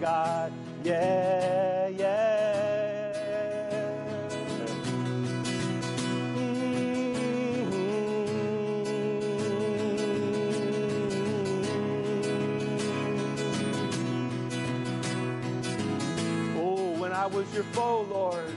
[0.00, 0.52] God.
[0.84, 3.12] Yeah, yeah.
[6.36, 7.78] Mm-hmm.
[16.58, 18.52] Oh, when I was your foe, Lord.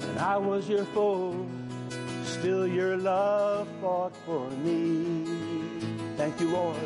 [0.00, 1.46] When I was your foe,
[2.24, 5.24] still your love fought for me.
[6.16, 6.76] Thank you, Lord.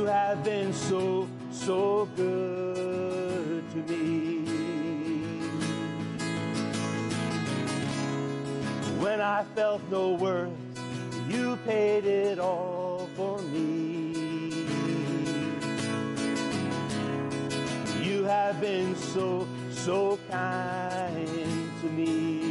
[0.00, 4.46] You have been so, so good to me.
[8.98, 10.48] When I felt no worth,
[11.28, 14.14] you paid it all for me.
[18.02, 21.28] You have been so, so kind
[21.82, 22.49] to me.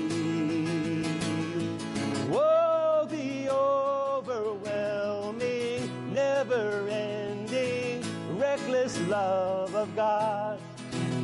[9.19, 10.59] Love of God.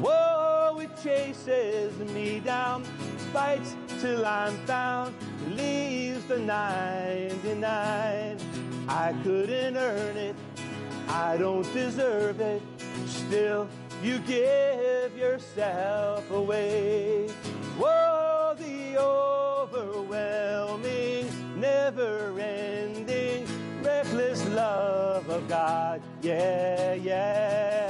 [0.03, 2.83] Whoa, it chases me down,
[3.31, 5.15] fights till I'm found,
[5.55, 8.38] leaves the 99.
[8.88, 10.35] I couldn't earn it,
[11.07, 12.61] I don't deserve it,
[13.05, 13.67] still
[14.03, 17.29] you give yourself away.
[17.79, 21.27] Whoa, the overwhelming,
[21.59, 22.94] never ending,
[24.66, 26.02] love of God.
[26.21, 27.85] Yeah, yeah.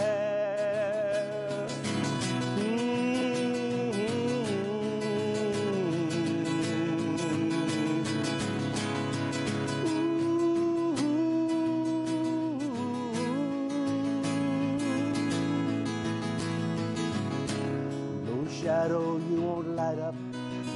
[18.28, 20.16] No shadow you won't light up,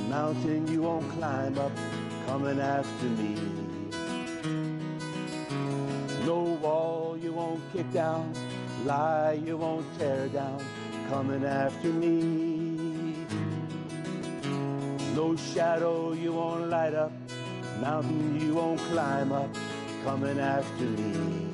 [0.09, 1.71] mountain you won't climb up,
[2.27, 3.58] coming after me.
[6.25, 8.33] No wall you won't kick down,
[8.85, 10.61] lie you won't tear down,
[11.09, 13.25] coming after me.
[15.15, 17.11] No shadow you won't light up,
[17.81, 19.49] mountain you won't climb up,
[20.03, 21.47] coming after me.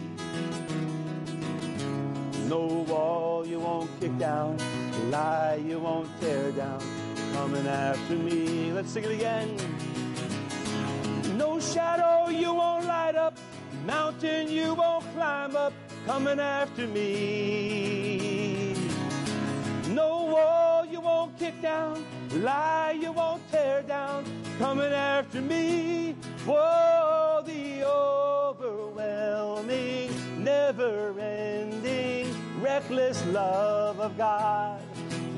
[2.48, 4.58] No wall you won't kick down,
[5.10, 6.82] lie you won't tear down,
[7.34, 8.72] coming after me.
[8.72, 9.58] Let's sing it again.
[11.38, 12.05] No shadow
[13.86, 15.72] mountain you won't climb up,
[16.06, 18.74] coming after me.
[19.90, 24.26] No wall you won't kick down, lie you won't tear down,
[24.58, 26.16] coming after me.
[26.46, 30.10] Whoa, the overwhelming,
[30.44, 34.82] never ending, reckless love of God.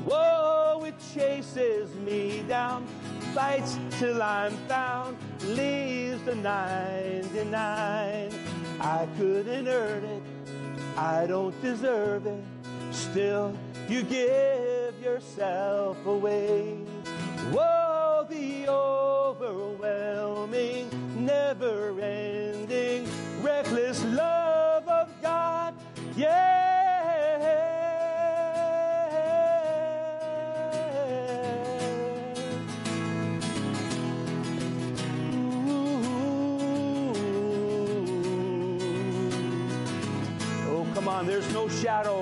[0.06, 2.86] Whoa, it chases me down,
[3.38, 8.32] fights till I'm found, leaves the 99.
[8.80, 10.22] I couldn't earn it,
[10.96, 12.42] I don't deserve it,
[12.90, 13.56] still
[13.88, 16.78] you give yourself away.
[17.52, 20.90] Whoa, the overwhelming,
[21.24, 23.06] never ending,
[23.40, 25.74] reckless love of God.
[26.16, 26.57] Yeah.
[41.18, 42.20] On, there's no shadow.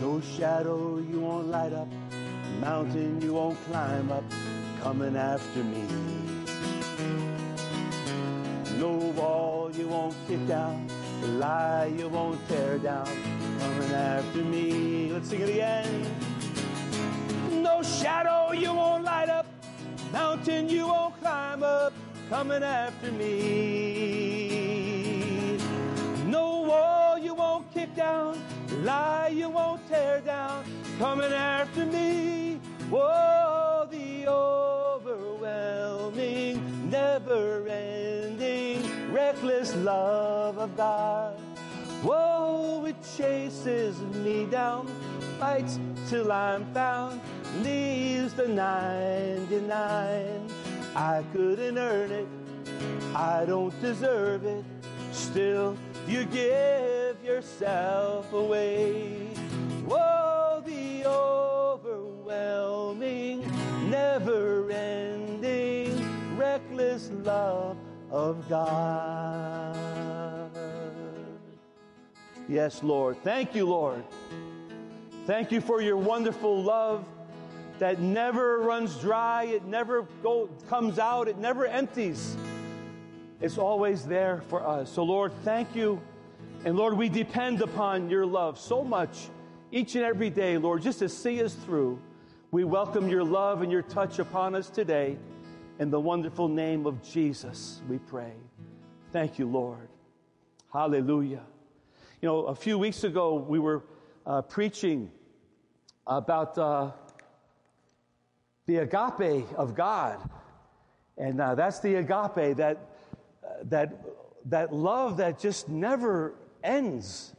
[0.00, 1.86] No shadow you won't light up,
[2.60, 4.24] mountain you won't climb up,
[4.82, 5.84] coming after me.
[8.78, 10.88] No wall you won't kick down,
[11.38, 13.06] lie you won't tear down,
[13.60, 15.12] coming after me.
[15.12, 16.06] Let's sing it again.
[17.62, 19.46] No shadow you won't light up,
[20.12, 21.92] mountain you won't climb up,
[22.28, 24.59] coming after me.
[27.90, 28.38] Kick down,
[28.84, 30.64] lie you won't tear down,
[30.98, 32.60] coming after me.
[32.90, 38.82] Whoa, the overwhelming, never ending,
[39.12, 41.38] reckless love of God.
[42.02, 44.88] Whoa, it chases me down,
[45.38, 45.78] fights
[46.08, 47.20] till I'm found,
[47.62, 50.50] leaves the 99.
[50.96, 52.26] I couldn't earn it,
[53.14, 54.64] I don't deserve it,
[55.12, 55.76] still
[56.08, 56.89] you give
[57.30, 59.28] yourself away.
[59.86, 63.48] Whoa, the overwhelming,
[63.88, 67.76] never ending, reckless love
[68.10, 69.76] of God.
[72.48, 73.22] Yes, Lord.
[73.22, 74.02] Thank you, Lord.
[75.26, 77.04] Thank you for your wonderful love
[77.78, 82.36] that never runs dry, it never go, comes out, it never empties.
[83.40, 84.90] It's always there for us.
[84.90, 86.00] So, Lord, thank you.
[86.62, 89.30] And Lord, we depend upon your love so much
[89.72, 91.98] each and every day, Lord, just to see us through.
[92.50, 95.16] We welcome your love and your touch upon us today.
[95.78, 98.34] In the wonderful name of Jesus, we pray.
[99.10, 99.88] Thank you, Lord.
[100.70, 101.40] Hallelujah.
[102.20, 103.82] You know, a few weeks ago, we were
[104.26, 105.10] uh, preaching
[106.06, 106.90] about uh,
[108.66, 110.18] the agape of God.
[111.16, 112.90] And uh, that's the agape, that,
[113.64, 113.98] that,
[114.44, 117.34] that love that just never ends.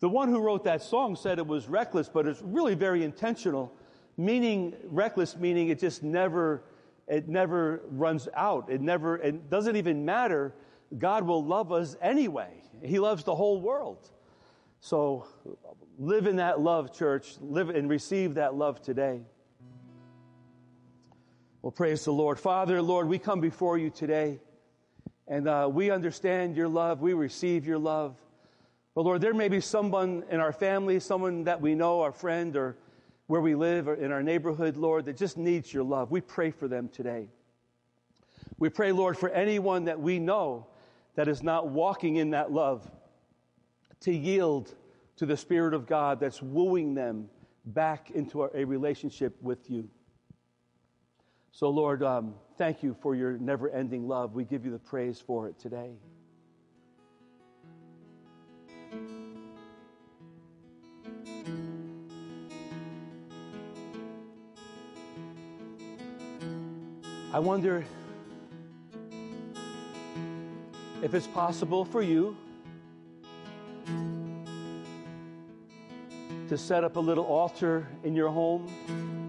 [0.00, 3.72] The one who wrote that song said it was reckless, but it's really very intentional.
[4.16, 6.62] Meaning, reckless meaning it just never,
[7.08, 8.70] it never runs out.
[8.70, 10.54] It never, it doesn't even matter.
[10.98, 12.62] God will love us anyway.
[12.82, 14.10] He loves the whole world.
[14.80, 15.26] So
[15.98, 17.36] live in that love, church.
[17.40, 19.22] Live and receive that love today.
[21.62, 22.38] Well, praise the Lord.
[22.38, 24.38] Father, Lord, we come before you today
[25.26, 27.00] and uh, we understand your love.
[27.00, 28.16] We receive your love.
[28.94, 32.54] But Lord, there may be someone in our family, someone that we know, our friend,
[32.56, 32.76] or
[33.26, 36.10] where we live, or in our neighborhood, Lord, that just needs your love.
[36.10, 37.28] We pray for them today.
[38.58, 40.66] We pray, Lord, for anyone that we know
[41.16, 42.88] that is not walking in that love
[44.00, 44.74] to yield
[45.16, 47.28] to the Spirit of God that's wooing them
[47.64, 49.88] back into a relationship with you.
[51.56, 54.34] So, Lord, um, thank you for your never ending love.
[54.34, 55.92] We give you the praise for it today.
[67.32, 67.84] I wonder
[71.04, 72.36] if it's possible for you
[76.48, 79.23] to set up a little altar in your home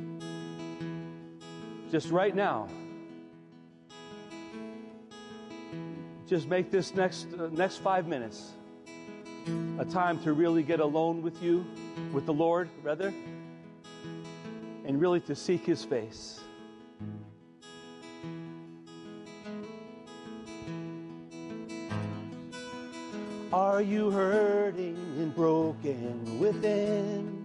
[1.95, 2.67] just right now.
[6.27, 8.51] Just make this next uh, next 5 minutes
[9.79, 11.65] a time to really get alone with you,
[12.11, 13.13] with the Lord, rather,
[14.83, 16.41] and really to seek his face.
[23.53, 27.44] Are you hurting and broken within?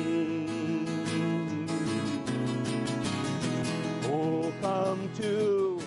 [4.61, 5.79] Come to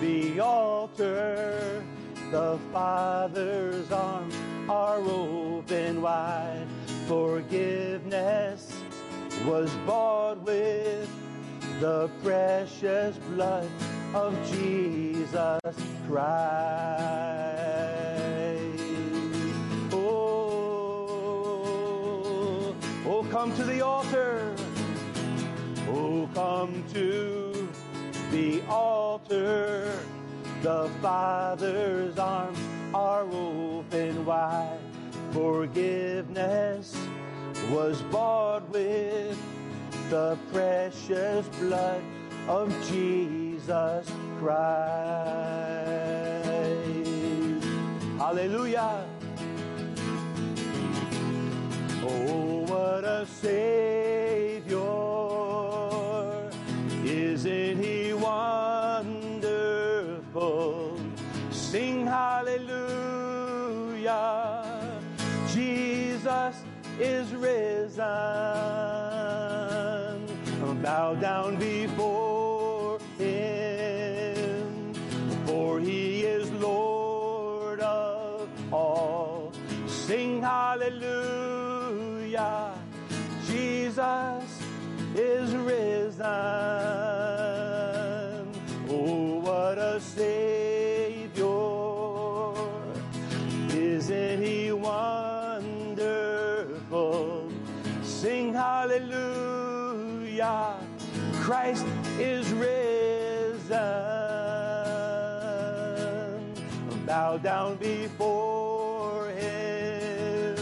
[0.00, 1.84] the altar.
[2.30, 4.34] The Father's arms
[4.68, 6.66] are open wide.
[7.06, 8.72] Forgiveness
[9.46, 11.08] was bought with
[11.80, 13.68] the precious blood
[14.14, 15.60] of Jesus
[16.08, 16.76] Christ.
[19.92, 21.14] Oh,
[23.06, 24.54] oh, come to the altar.
[25.88, 27.35] Oh, come to
[28.36, 29.98] the altar.
[30.60, 32.58] The Father's arms
[32.92, 34.78] are open wide.
[35.32, 36.94] Forgiveness
[37.70, 39.38] was bought with
[40.10, 42.02] the precious blood
[42.46, 44.56] of Jesus Christ.
[48.18, 49.04] Hallelujah.
[52.02, 54.05] Oh, what a Savior.
[67.00, 68.02] Is risen.
[70.82, 74.94] Bow down before him,
[75.46, 79.52] for he is Lord of all.
[79.86, 81.54] Sing hallelujah.
[83.46, 84.62] Jesus
[85.14, 86.95] is risen.
[100.46, 100.86] Hallelujah.
[101.42, 101.86] Christ
[102.18, 103.66] is risen.
[107.06, 110.56] Bow down before him,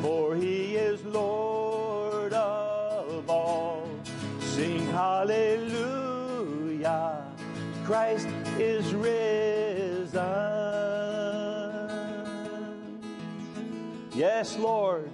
[0.00, 3.88] for he is Lord of all.
[4.40, 6.02] Sing hallelujah.
[7.84, 10.22] Christ is risen.
[14.14, 15.10] Yes, Lord.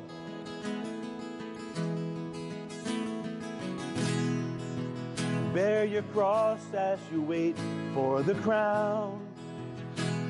[5.59, 7.57] Bear your cross as you wait
[7.93, 9.27] for the crown.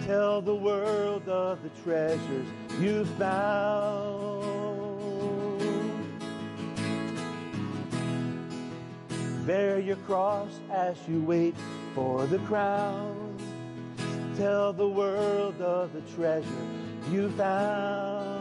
[0.06, 2.46] Tell the world of the treasures
[2.80, 4.40] you've found.
[9.46, 11.56] Bear your cross as you wait
[11.94, 13.36] for the crown.
[14.38, 16.66] Tell the world of the treasure
[17.12, 18.37] you found.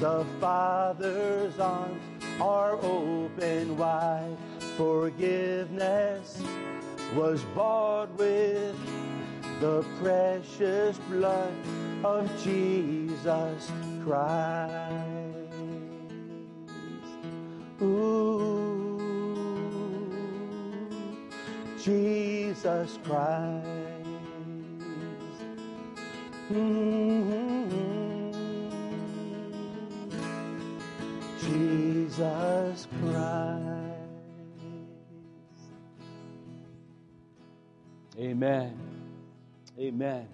[0.00, 2.00] The Father's arms
[2.40, 4.36] are open wide.
[4.76, 6.40] Forgiveness
[7.16, 8.76] was bought with
[9.60, 11.52] the precious blood
[12.04, 13.72] of Jesus
[14.04, 15.34] Christ.
[17.82, 19.00] Ooh,
[21.82, 23.66] Jesus Christ.
[26.50, 27.17] Mhm.
[32.18, 33.68] Jesus Christ.
[38.18, 38.76] Amen.
[39.78, 40.26] Amen.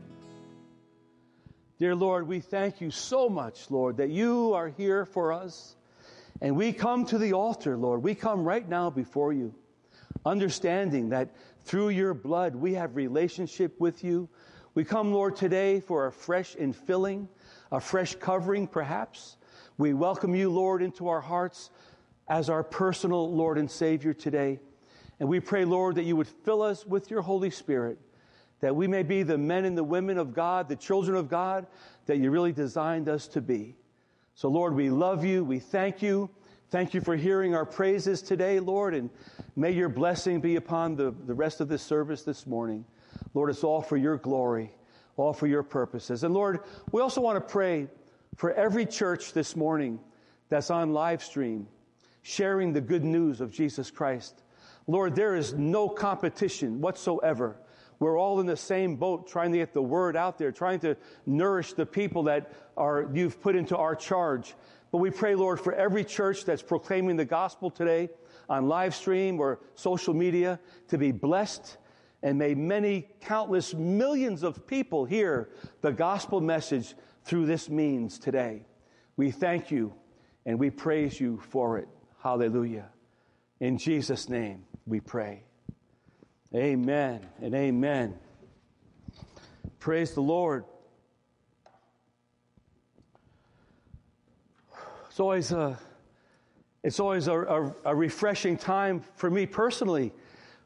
[1.79, 5.77] Dear Lord, we thank you so much, Lord, that you are here for us.
[6.41, 8.03] And we come to the altar, Lord.
[8.03, 9.55] We come right now before you,
[10.25, 14.31] understanding that through your blood we have relationship with you.
[14.75, 17.29] We come, Lord, today for a fresh infilling,
[17.71, 19.37] a fresh covering, perhaps.
[19.77, 21.71] We welcome you, Lord, into our hearts
[22.29, 24.61] as our personal Lord and Savior today.
[25.19, 27.99] And we pray, Lord, that you would fill us with your Holy Spirit,
[28.61, 31.67] that we may be the men and the women of God, the children of God
[32.07, 33.75] that you really designed us to be.
[34.37, 35.43] So, Lord, we love you.
[35.43, 36.31] We thank you.
[36.71, 39.11] Thank you for hearing our praises today, Lord, and
[39.57, 42.85] may your blessing be upon the, the rest of this service this morning.
[43.33, 44.73] Lord, it's all for your glory,
[45.17, 46.23] all for your purposes.
[46.23, 46.61] And Lord,
[46.93, 47.89] we also want to pray
[48.37, 50.01] for every church this morning
[50.49, 51.69] that's on live stream,
[52.23, 54.43] sharing the good news of Jesus Christ.
[54.87, 57.57] Lord, there is no competition whatsoever.
[58.01, 60.97] We're all in the same boat trying to get the word out there, trying to
[61.27, 64.55] nourish the people that are, you've put into our charge.
[64.91, 68.11] But we pray, Lord, for every church that's proclaiming the gospel today
[68.49, 71.79] on live stream or social media to be blessed.
[72.23, 75.51] And may many, countless millions of people hear
[75.81, 78.67] the gospel message through this means today.
[79.17, 79.95] We thank you
[80.47, 81.89] and we praise you for it.
[82.23, 82.89] Hallelujah.
[83.61, 85.43] In Jesus' name we pray.
[86.55, 88.15] Amen and amen.
[89.81, 90.65] Praise the Lord.
[95.09, 95.79] It's always a,
[96.83, 100.13] it's always a, a, a refreshing time for me personally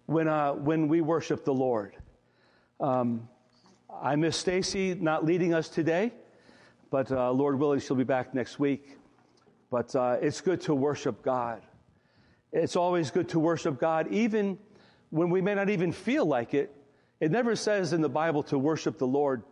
[0.06, 1.96] when, uh, when we worship the Lord.
[2.80, 3.28] Um,
[3.90, 6.12] I miss Stacy not leading us today,
[6.90, 8.96] but uh, Lord willing, she'll be back next week.
[9.70, 11.62] But uh, it's good to worship God.
[12.52, 14.58] It's always good to worship God, even
[15.10, 16.74] when we may not even feel like it.
[17.20, 19.42] It never says in the Bible to worship the Lord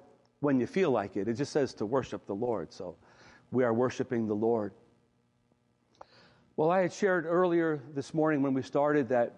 [0.40, 1.28] when you feel like it.
[1.28, 2.72] It just says to worship the Lord.
[2.72, 2.96] So
[3.50, 4.72] we are worshiping the Lord.
[6.56, 9.34] Well, I had shared earlier this morning when we started that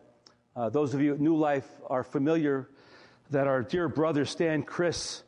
[0.55, 2.69] uh, those of you at New Life are familiar
[3.31, 5.23] that our dear brother Stan Chris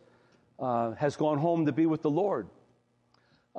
[0.61, 2.49] uh, has gone home to be with the Lord.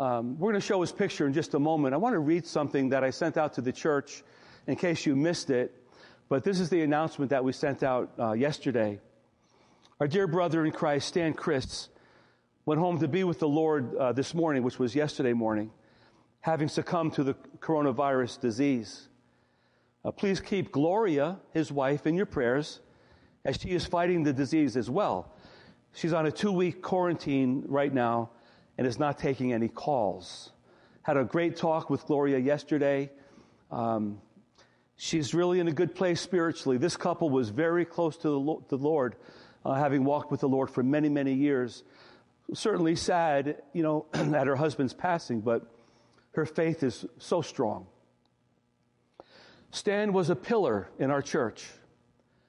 [0.01, 1.93] Um, we're going to show his picture in just a moment.
[1.93, 4.24] I want to read something that I sent out to the church
[4.65, 5.77] in case you missed it.
[6.27, 9.00] But this is the announcement that we sent out uh, yesterday.
[10.00, 11.89] Our dear brother in Christ, Stan Chris,
[12.65, 15.70] went home to be with the Lord uh, this morning, which was yesterday morning.
[16.39, 19.08] having succumbed to the coronavirus disease.
[20.03, 22.79] Uh, please keep Gloria, his wife, in your prayers
[23.46, 25.31] as she is fighting the disease as well.
[25.93, 28.31] She's on a two week quarantine right now
[28.81, 30.50] and is not taking any calls.
[31.03, 33.11] Had a great talk with Gloria yesterday.
[33.69, 34.19] Um,
[34.95, 36.79] she's really in a good place spiritually.
[36.79, 39.17] This couple was very close to the, Lord,
[39.63, 41.83] uh, having walked with the Lord for many, many years.
[42.55, 45.61] Certainly sad, you know, at her husband's passing, but
[46.31, 47.85] her faith is so strong.
[49.69, 51.67] Stan was a pillar in our church,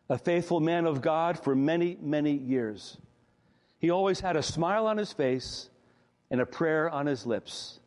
[0.09, 2.97] a faithful man of God for many, many years.
[3.81, 5.69] He always had a smile on his face
[6.33, 7.79] and a prayer on his lips.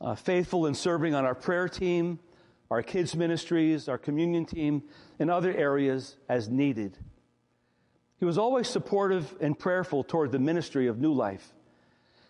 [0.00, 2.18] Uh, faithful in serving on our prayer team,
[2.70, 4.82] our kids' ministries, our communion team,
[5.18, 6.96] and other areas as needed.
[8.16, 11.52] He was always supportive and prayerful toward the ministry of New Life.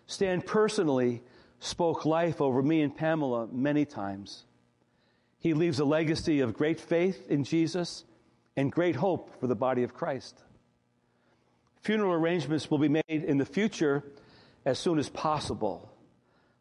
[0.07, 1.23] Stan personally
[1.61, 4.43] spoke life over me and Pamela many times.
[5.39, 8.03] He leaves a legacy of great faith in Jesus
[8.57, 10.43] and great hope for the body of Christ.
[11.79, 14.03] Funeral arrangements will be made in the future
[14.65, 15.91] as soon as possible.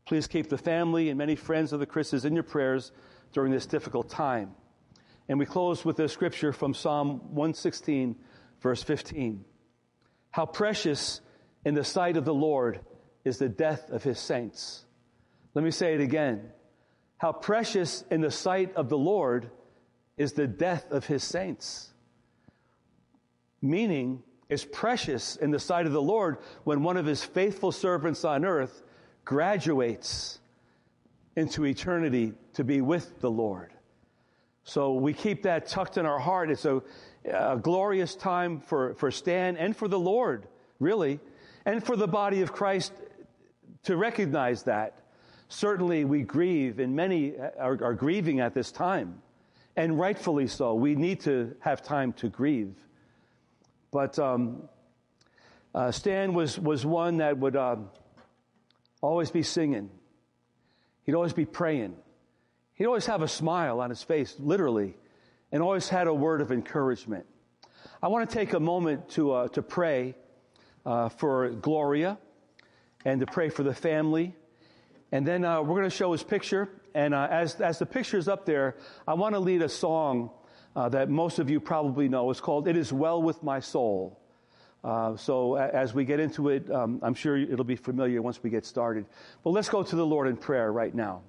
[0.07, 2.93] Please keep the family and many friends of the Chris's in your prayers
[3.33, 4.53] during this difficult time.
[5.29, 8.17] And we close with a scripture from Psalm 116,
[8.61, 9.45] verse 15.
[10.31, 11.21] How precious
[11.65, 12.81] in the sight of the Lord
[13.25, 14.85] is the death of his saints.
[15.55, 16.51] Let me say it again.
[17.19, 19.51] How precious in the sight of the Lord
[20.17, 21.93] is the death of his saints.
[23.61, 28.23] Meaning, it's precious in the sight of the Lord when one of his faithful servants
[28.23, 28.83] on earth
[29.25, 30.41] graduates
[31.37, 33.73] into eternity to be with the Lord.
[34.65, 36.51] So we keep that tucked in our heart.
[36.51, 36.83] It's a,
[37.25, 40.47] a, glorious time for, for Stan and for the Lord,
[40.81, 41.19] really,
[41.65, 42.93] and for the body of Christ
[43.85, 44.99] to recognize that.
[45.49, 49.23] Certainly, we grieve, and many are, are grieving at this time,
[49.77, 50.75] and rightfully so.
[50.75, 52.75] We need to have time to grieve.
[53.93, 54.69] But um,
[55.75, 57.91] uh, Stan was, was one that would um,
[59.01, 59.91] always be singing,
[61.05, 61.95] he'd always be praying,
[62.75, 64.97] he'd always have a smile on his face, literally,
[65.53, 67.27] and always had a word of encouragement.
[68.03, 70.17] I want to take a moment to, uh, to pray
[70.85, 72.19] uh, for Gloria
[73.05, 74.35] and to pray for the family
[75.13, 76.71] and then uh, we're going to show his picture.
[76.95, 78.77] And uh, as, as the picture is up there,
[79.07, 80.31] I want to lead a song
[80.75, 82.31] uh, that most of you probably know.
[82.31, 84.19] It's called It Is Well With My Soul.
[84.85, 88.51] Uh, so as we get into it, um, I'm sure it'll be familiar once we
[88.51, 89.07] get started.
[89.45, 91.23] But let's go to the Lord in prayer right now.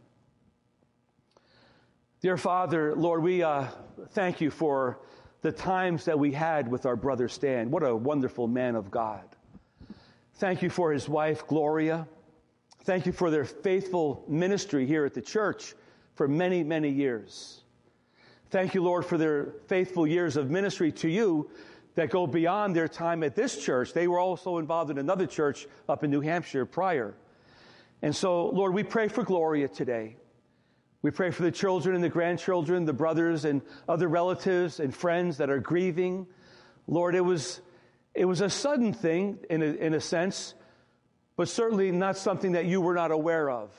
[2.21, 3.67] Dear Father, Lord, we uh,
[4.11, 4.99] thank you for
[5.41, 7.69] the times that we had with our brother Stan.
[7.69, 9.23] What a wonderful man of God.
[10.35, 12.07] Thank you for his wife, Gloria.
[12.85, 15.75] Thank you for their faithful ministry here at the church
[16.15, 17.62] for many, many years.
[18.53, 21.49] Thank you, Lord, for their faithful years of ministry to you
[21.95, 23.93] that go beyond their time at this church.
[23.93, 27.15] They were also involved in another church up in New Hampshire prior.
[28.03, 30.17] And so, Lord, we pray for Gloria today.
[31.01, 35.37] We pray for the children and the grandchildren, the brothers and other relatives and friends
[35.37, 36.27] that are grieving.
[36.85, 37.59] Lord, it was,
[38.13, 40.53] it was a sudden thing in a, in a sense
[41.35, 43.71] but certainly not something that you were not aware of.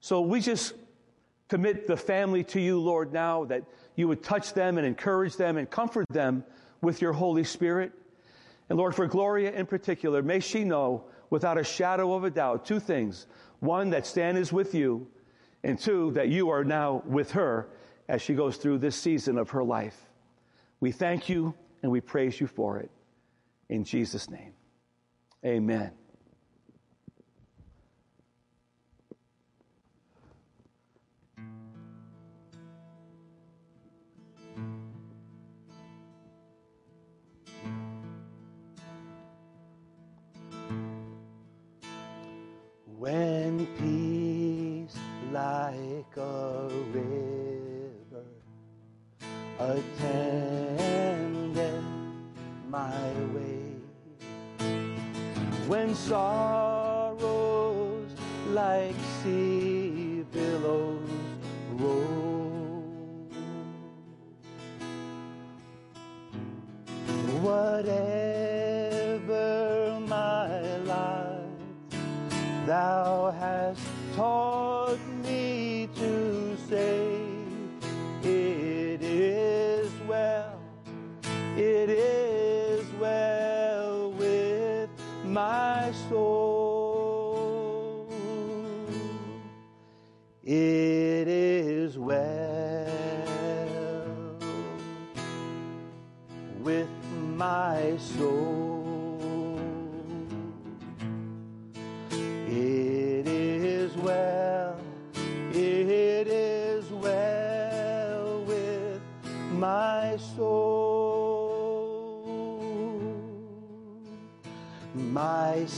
[0.00, 0.74] So we just
[1.48, 3.64] commit the family to you, Lord, now that
[3.96, 6.44] you would touch them and encourage them and comfort them
[6.80, 7.92] with your Holy Spirit.
[8.68, 12.64] And Lord, for Gloria in particular, may she know without a shadow of a doubt
[12.64, 13.26] two things.
[13.60, 15.08] One, that Stan is with you,
[15.64, 17.68] and two, that you are now with her
[18.08, 19.98] as she goes through this season of her life.
[20.80, 22.90] We thank you and we praise you for it.
[23.68, 24.52] In Jesus' name,
[25.44, 25.92] amen.
[43.78, 44.96] Peace
[45.32, 48.24] like a river.
[49.58, 51.14] Attended
[52.68, 53.60] my way,
[55.66, 56.55] when sorrows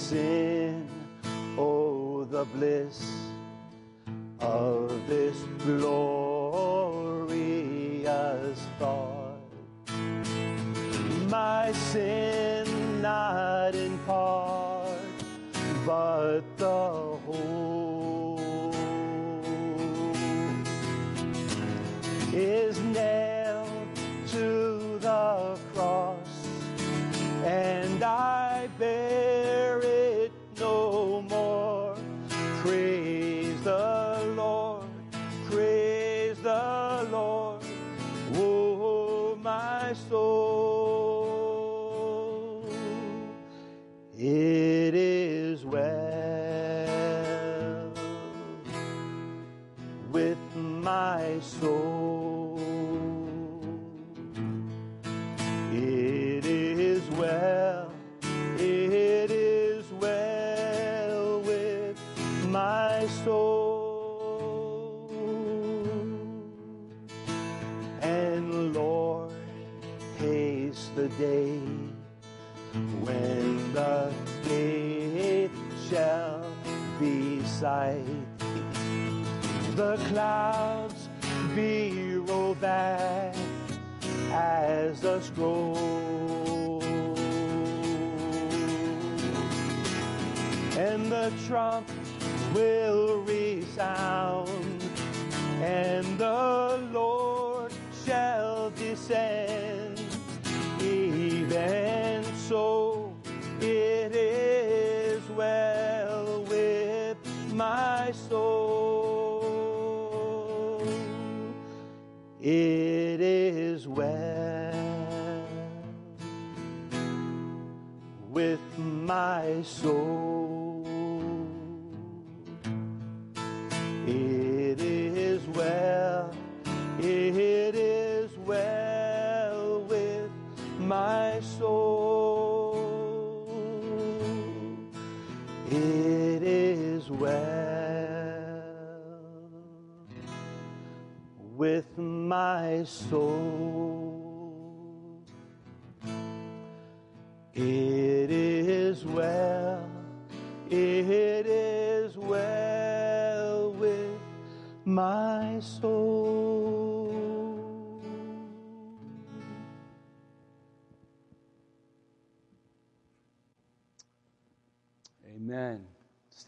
[0.09, 0.89] sin,
[1.59, 3.13] oh, the bliss
[4.41, 5.98] of this glorious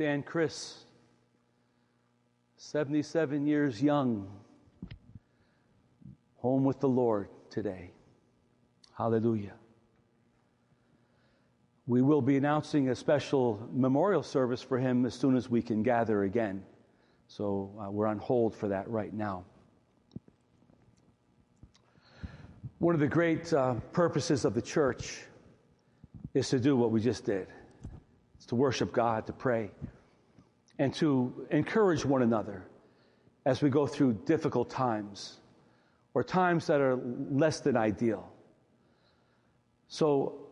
[0.01, 0.85] Stan Chris,
[2.57, 4.31] 77 years young,
[6.39, 7.91] home with the Lord today.
[8.97, 9.53] Hallelujah.
[11.87, 15.83] We will be announcing a special memorial service for him as soon as we can
[15.83, 16.65] gather again.
[17.29, 19.45] So uh, we're on hold for that right now.
[22.79, 25.21] One of the great uh, purposes of the church
[26.33, 27.49] is to do what we just did.
[28.51, 29.71] To worship God, to pray,
[30.81, 32.65] and to encourage one another
[33.47, 35.37] as we go through difficult times
[36.15, 36.99] or times that are
[37.31, 38.29] less than ideal.
[39.87, 40.49] So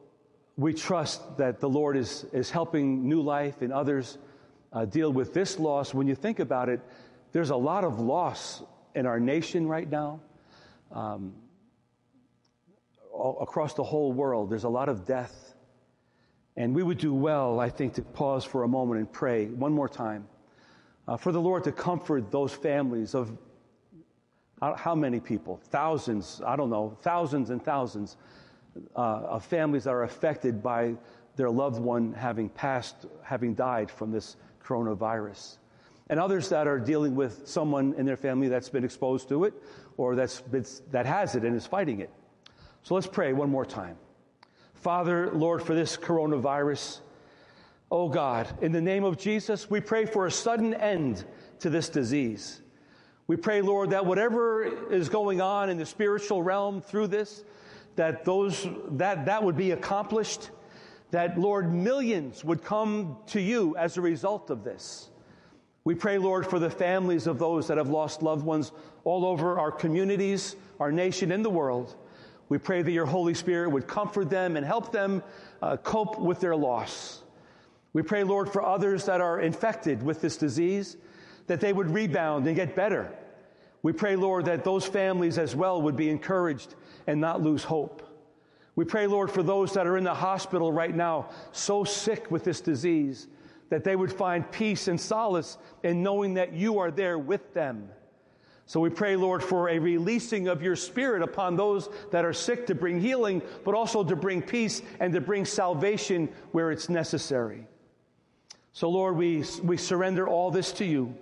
[0.56, 4.18] we trust that the Lord is, is helping New Life and others
[4.72, 5.92] uh, deal with this loss.
[5.92, 6.80] When you think about it,
[7.32, 8.62] there's a lot of loss
[8.94, 10.20] in our nation right now.
[10.92, 11.34] Um,
[13.40, 15.47] across the whole world, there's a lot of death.
[16.58, 19.72] And we would do well, I think, to pause for a moment and pray one
[19.72, 20.26] more time
[21.06, 23.30] uh, for the Lord to comfort those families of
[24.60, 25.60] how, many people?
[25.70, 28.16] Thousands, I don't know, thousands and thousands
[28.96, 30.96] uh, of families that are affected by
[31.36, 35.58] their loved one having passed, having died from this coronavirus.
[36.10, 39.54] And others that are dealing with someone in their family that's been exposed to it
[39.96, 42.10] or that's been, that has it and is fighting it.
[42.82, 43.96] So let's pray one more time.
[44.80, 47.00] Father, Lord, for this coronavirus,
[47.90, 51.24] oh God, in the name of Jesus, we pray for a sudden end
[51.58, 52.62] to this disease.
[53.26, 57.42] We pray, Lord, that whatever is going on in the spiritual realm through this,
[57.96, 60.50] that those that that would be accomplished,
[61.10, 65.10] that Lord, millions would come to you as a result of this.
[65.82, 68.70] We pray, Lord, for the families of those that have lost loved ones
[69.02, 71.96] all over our communities, our nation, and the world.
[72.48, 75.22] We pray that your Holy Spirit would comfort them and help them
[75.60, 77.22] uh, cope with their loss.
[77.92, 80.96] We pray, Lord, for others that are infected with this disease,
[81.46, 83.12] that they would rebound and get better.
[83.82, 86.74] We pray, Lord, that those families as well would be encouraged
[87.06, 88.02] and not lose hope.
[88.76, 92.44] We pray, Lord, for those that are in the hospital right now, so sick with
[92.44, 93.26] this disease,
[93.70, 97.88] that they would find peace and solace in knowing that you are there with them.
[98.68, 102.66] So we pray, Lord, for a releasing of your spirit upon those that are sick
[102.66, 107.66] to bring healing, but also to bring peace and to bring salvation where it's necessary.
[108.74, 111.16] So, Lord, we, we surrender all this to you.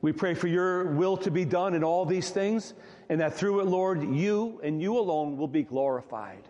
[0.00, 2.72] We pray for your will to be done in all these things,
[3.08, 6.48] and that through it, Lord, you and you alone will be glorified.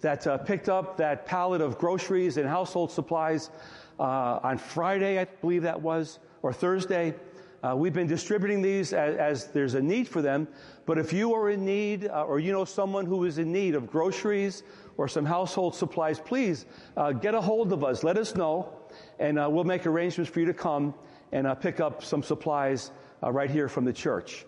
[0.01, 3.51] that uh, picked up that pallet of groceries and household supplies
[3.99, 7.15] uh, on Friday, I believe that was, or Thursday.
[7.63, 10.47] Uh, we've been distributing these as, as, there's a need for them.
[10.89, 13.75] But if you are in need, uh, or you know someone who is in need
[13.75, 14.63] of groceries
[14.97, 16.65] or some household supplies, please
[16.97, 18.03] uh, get a hold of us.
[18.03, 18.73] Let us know,
[19.19, 20.95] and uh, we'll make arrangements for you to come
[21.31, 22.91] and uh, pick up some supplies
[23.23, 24.47] uh, right here from the church.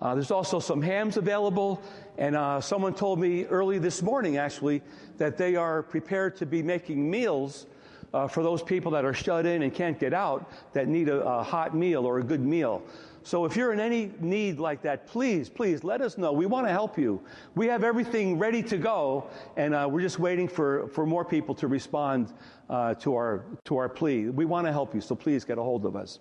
[0.00, 1.82] there's also some hams available,
[2.16, 4.80] and someone told me early this morning, actually,
[5.18, 7.66] that they are prepared to be making meals
[8.14, 11.20] uh, for those people that are shut in and can't get out that need a,
[11.20, 12.82] a hot meal or a good meal.
[13.28, 16.32] So if you're in any need like that, please, please let us know.
[16.32, 17.20] We want to help you.
[17.54, 21.54] We have everything ready to go, and uh, we're just waiting for, for more people
[21.56, 22.32] to respond
[22.70, 24.30] uh, to, our, to our plea.
[24.30, 26.20] We want to help you, so please get a hold of us.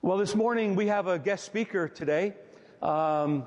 [0.00, 2.32] Well, this morning we have a guest speaker today.
[2.80, 3.44] Um,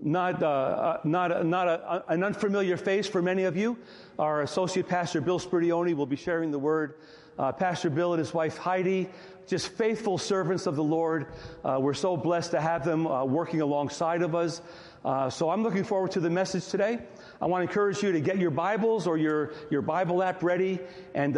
[0.00, 3.76] not, uh, uh, not, not a, an unfamiliar face for many of you.
[4.18, 6.94] Our associate pastor, Bill Spurdione, will be sharing the word.
[7.38, 9.08] Uh, pastor Bill and his wife Heidi,
[9.46, 11.26] just faithful servants of the Lord.
[11.64, 14.62] Uh, we're so blessed to have them uh, working alongside of us.
[15.04, 16.98] Uh, so I'm looking forward to the message today.
[17.40, 20.80] I want to encourage you to get your Bibles or your, your Bible app ready,
[21.14, 21.36] and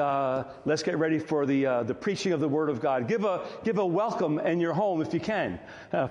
[0.64, 3.08] let's get ready for the, the preaching of the Word of God.
[3.08, 5.58] Give a, give a welcome in your home if you can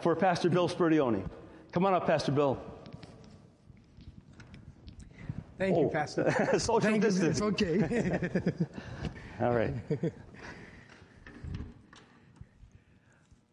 [0.01, 1.27] for Pastor Bill Spurdione.
[1.71, 2.61] Come on up, Pastor Bill.
[5.57, 5.81] Thank oh.
[5.81, 6.31] you, Pastor.
[6.59, 7.39] Social Thank distance.
[7.39, 8.51] It's okay.
[9.39, 9.73] All right.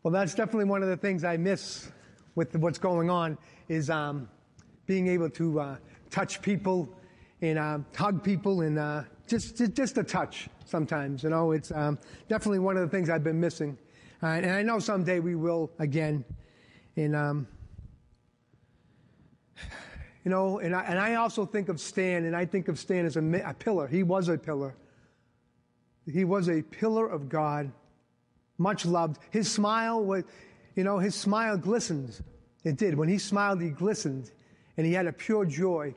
[0.05, 1.91] Well, that's definitely one of the things I miss
[2.35, 4.29] with what's going on is um,
[4.85, 5.77] being able to uh,
[6.11, 6.95] touch people
[7.41, 11.23] and uh, hug people and uh, just, just, just a touch sometimes.
[11.23, 13.79] You know, it's um, definitely one of the things I've been missing,
[14.21, 16.23] and I know someday we will again.
[16.97, 17.49] And um,
[20.23, 23.07] you know, and I, and I also think of Stan, and I think of Stan
[23.07, 23.87] as a, a pillar.
[23.87, 24.75] He was a pillar.
[26.11, 27.73] He was a pillar of God,
[28.59, 29.19] much loved.
[29.31, 30.25] His smile was,
[30.77, 32.21] you know, his smile glistened.
[32.65, 32.97] It did.
[32.97, 34.31] When he smiled, he glistened,
[34.77, 35.95] and he had a pure joy.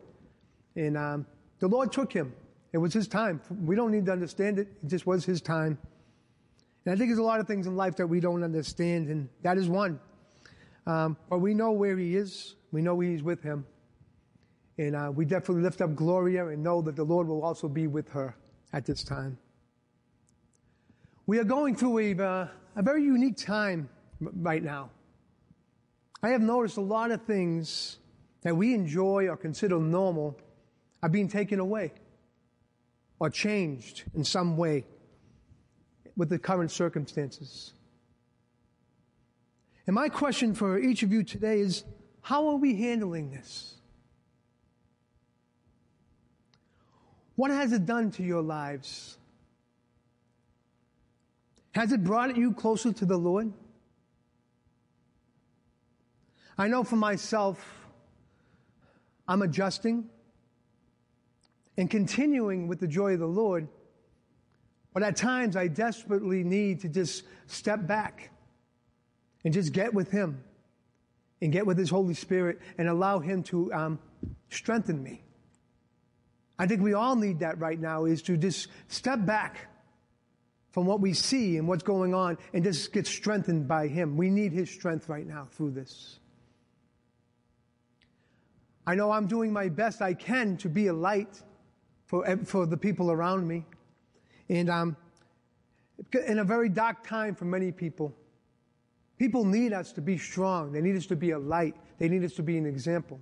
[0.76, 1.26] And um,
[1.60, 2.34] the Lord took him.
[2.74, 3.42] It was his time.
[3.64, 4.68] We don't need to understand it.
[4.84, 5.78] It just was his time.
[6.86, 9.28] And I think there's a lot of things in life that we don't understand, and
[9.42, 10.00] that is one.
[10.86, 12.56] Um, but we know where he is.
[12.72, 13.66] We know he's with him.
[14.78, 17.88] And uh, we definitely lift up Gloria and know that the Lord will also be
[17.88, 18.36] with her
[18.74, 19.38] at this time.
[21.28, 23.90] We are going through a, uh, a very unique time
[24.22, 24.90] right now.
[26.24, 27.98] I have noticed a lot of things
[28.44, 30.40] that we enjoy or consider normal
[31.04, 31.92] are being taken away.
[33.20, 34.86] or changed in some way
[36.16, 37.74] with the current circumstances.
[39.88, 41.84] And my question for each of you today is
[42.22, 43.76] how are we handling this?
[47.36, 49.17] What has it done to your lives?
[51.78, 53.54] Has it brought you closer to the Lord?
[56.58, 57.88] I know for myself,
[59.28, 60.10] I'm adjusting
[61.78, 63.68] and continuing with the joy of the Lord,
[64.92, 68.32] but at times I desperately need to just step back
[69.46, 70.44] and just get with Him
[71.44, 74.00] and get with His Holy Spirit and allow Him to um,
[74.50, 75.22] strengthen me.
[76.58, 79.68] I think we all need that right now is to just step back
[80.78, 84.16] from what we see and what's going on and just get strengthened by Him.
[84.16, 86.20] We need His strength right now through this.
[88.86, 91.42] I know I'm doing my best I can to be a light
[92.06, 93.66] for, for the people around me.
[94.50, 94.98] And um,
[96.28, 98.14] in a very dark time for many people,
[99.18, 100.72] people need us to be strong.
[100.72, 101.76] They need us to be a light.
[101.98, 103.20] They need us to be an example.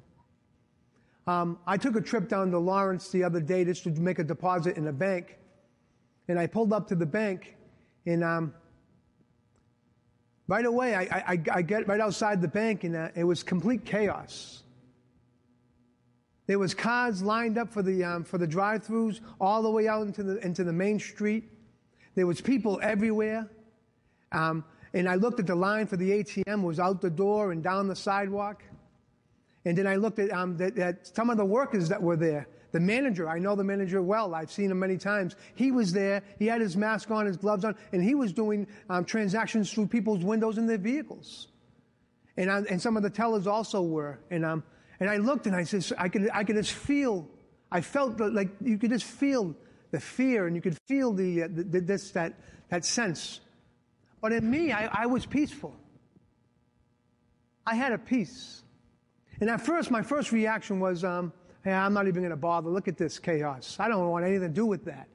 [1.26, 4.26] Um, I took a trip down to Lawrence the other day just to make a
[4.26, 5.38] deposit in a bank.
[6.28, 7.56] And I pulled up to the bank,
[8.06, 8.54] and um,
[10.48, 13.86] right away I, I, I, get right outside the bank, and uh, it was complete
[13.86, 14.64] chaos.
[16.48, 20.06] There was cars lined up for the, um, for the drive-throughs all the way out
[20.06, 21.46] into the, into the main street.
[22.14, 23.50] There was people everywhere.
[24.32, 27.64] Um, and I looked at the line for the ATM was out the door and
[27.64, 28.64] down the sidewalk.
[29.66, 32.48] And then I looked at, um, at some of the workers that were there.
[32.76, 34.36] The manager, I know the manager well.
[34.36, 35.38] I've seen him many times.
[35.54, 36.22] He was there.
[36.38, 39.88] He had his mask on, his gloves on, and he was doing um, transactions through
[39.88, 41.48] people's windows in their vehicles.
[42.36, 44.20] And, I, and some of the tellers also were.
[44.30, 44.62] And um,
[45.00, 47.30] and I looked and I said, I could, I could just feel,
[47.72, 49.56] I felt like you could just feel
[49.92, 52.34] the fear and you could feel the, uh, the this, that,
[52.68, 53.40] that sense.
[54.20, 55.74] But in me, I, I was peaceful.
[57.66, 58.64] I had a peace.
[59.40, 61.32] And at first, my first reaction was, um,
[61.66, 62.70] hey, I'm not even going to bother.
[62.70, 63.76] Look at this chaos.
[63.80, 65.08] I don't want anything to do with that.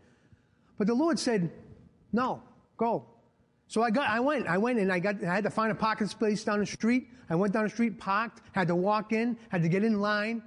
[0.77, 1.51] But the Lord said,
[2.13, 2.43] no,
[2.77, 3.07] go.
[3.69, 5.77] So I got, I went, I went and I got, I had to find a
[5.77, 7.07] parking space down the street.
[7.31, 10.43] I went down the street, parked, had to walk in, had to get in line.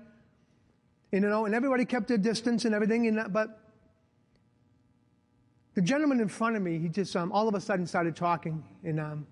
[1.13, 3.08] And, you know, and everybody kept their distance and everything.
[3.08, 3.62] And, but
[5.76, 8.62] the gentleman in front of me, he just, um, all of a sudden started talking
[8.84, 9.28] and, um,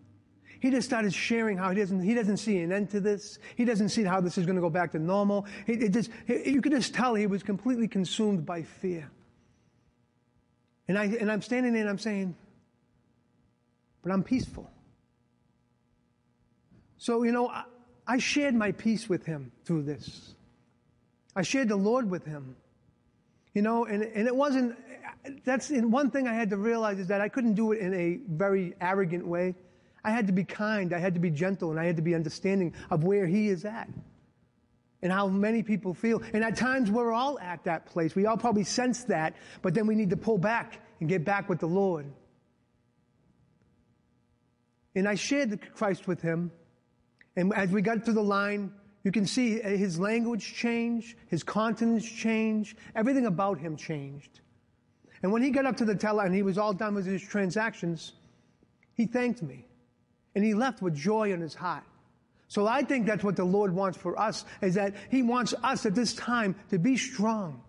[0.61, 3.39] he just started sharing how he doesn't, he doesn't see an end to this.
[3.55, 5.47] He doesn't see how this is going to go back to normal.
[5.65, 9.09] He, it just, you could just tell he was completely consumed by fear.
[10.87, 12.35] And I, and I'm standing there and I'm saying,
[14.03, 14.69] but I'm peaceful.
[16.97, 17.63] So, you know, I,
[18.05, 20.35] I shared my peace with him through this.
[21.35, 22.55] I shared the Lord with him.
[23.55, 24.75] You know, and, and it wasn't,
[25.43, 28.19] that's one thing I had to realize is that I couldn't do it in a
[28.29, 29.55] very arrogant way.
[30.03, 32.15] I had to be kind, I had to be gentle, and I had to be
[32.15, 33.89] understanding of where he is at
[35.01, 36.21] and how many people feel.
[36.33, 38.15] And at times we're all at that place.
[38.15, 41.49] We all probably sense that, but then we need to pull back and get back
[41.49, 42.05] with the Lord.
[44.95, 46.51] And I shared Christ with him.
[47.35, 52.05] And as we got to the line, you can see his language changed, his countenance
[52.05, 54.41] changed, everything about him changed.
[55.23, 57.21] And when he got up to the teller and he was all done with his
[57.21, 58.13] transactions,
[58.93, 59.65] he thanked me.
[60.35, 61.83] And he left with joy in his heart.
[62.47, 65.85] So I think that's what the Lord wants for us, is that he wants us
[65.85, 67.61] at this time to be strong,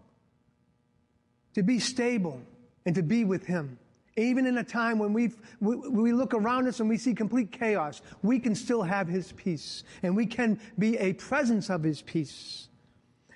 [1.54, 2.40] to be stable,
[2.84, 3.78] and to be with him.
[4.16, 8.02] Even in a time when we we look around us and we see complete chaos,
[8.22, 9.84] we can still have His peace.
[10.02, 12.68] And we can be a presence of His peace.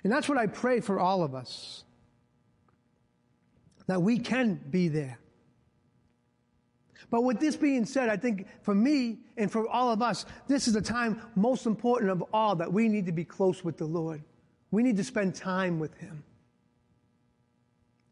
[0.03, 1.83] And that's what I pray for all of us.
[3.87, 5.17] That we can be there.
[7.09, 10.67] But with this being said, I think for me and for all of us, this
[10.67, 13.85] is the time most important of all that we need to be close with the
[13.85, 14.21] Lord.
[14.71, 16.23] We need to spend time with Him.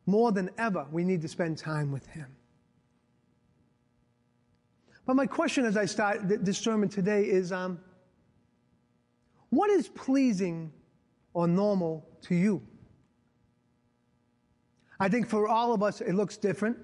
[0.05, 2.27] More than ever, we need to spend time with Him.
[5.05, 7.79] But my question as I start this sermon today is um,
[9.49, 10.71] what is pleasing
[11.33, 12.61] or normal to you?
[14.99, 16.77] I think for all of us, it looks different.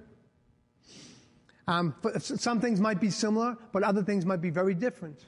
[1.71, 5.23] Um, some things might be similar, but other things might be very different.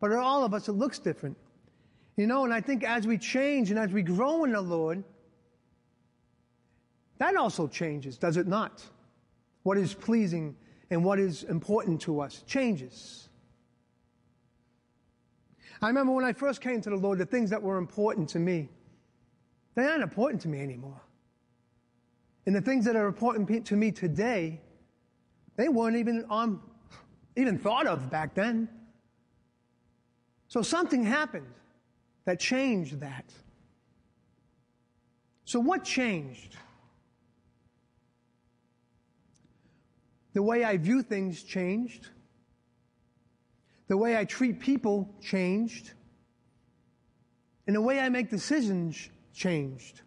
[0.00, 1.36] But for all of us, it looks different.
[2.16, 5.04] You know, and I think as we change and as we grow in the Lord,
[7.18, 8.82] that also changes, does it not?
[9.62, 10.56] What is pleasing
[10.90, 13.28] and what is important to us changes.
[15.80, 18.40] I remember when I first came to the Lord, the things that were important to
[18.40, 18.68] me,
[19.76, 21.00] they aren't important to me anymore.
[22.46, 24.60] And the things that are important to me today,
[25.60, 26.58] they weren't even on,
[27.36, 28.66] even thought of back then.
[30.48, 31.52] So something happened
[32.24, 33.30] that changed that.
[35.44, 36.56] So what changed?
[40.32, 42.08] The way I view things changed.
[43.88, 45.92] The way I treat people changed.
[47.66, 50.00] And the way I make decisions changed.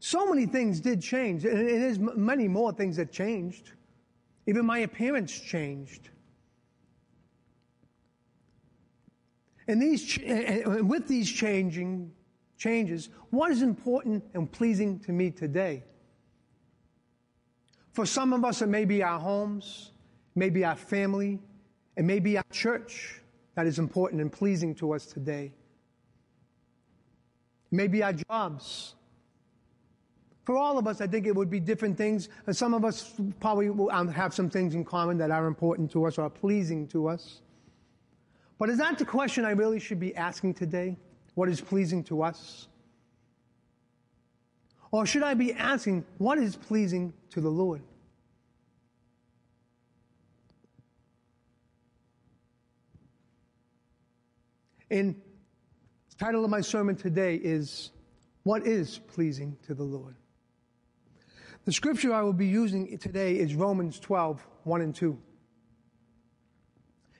[0.00, 1.46] So many things did change.
[1.46, 3.72] And there's many more things that changed.
[4.46, 6.10] Even my appearance changed.
[9.68, 12.12] And these, and with these changing
[12.58, 15.84] changes, what is important and pleasing to me today?
[17.92, 19.92] For some of us, it may be our homes,
[20.34, 21.40] maybe our family,
[21.96, 23.20] it may be our church
[23.54, 25.52] that is important and pleasing to us today.
[27.70, 28.94] Maybe our jobs,
[30.44, 32.28] for all of us, I think it would be different things.
[32.50, 36.06] Some of us probably will um, have some things in common that are important to
[36.06, 37.42] us or pleasing to us.
[38.58, 40.96] But is that the question I really should be asking today?
[41.34, 42.68] What is pleasing to us?
[44.90, 47.82] Or should I be asking, what is pleasing to the Lord?
[54.90, 55.14] And
[56.10, 57.90] the title of my sermon today is,
[58.42, 60.16] What is Pleasing to the Lord?
[61.64, 65.16] The scripture I will be using today is Romans 12, 1 and 2.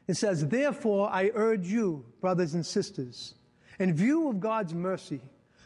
[0.09, 3.37] It says, Therefore I urge you, brothers and sisters,
[3.79, 5.21] in view of God's mercy,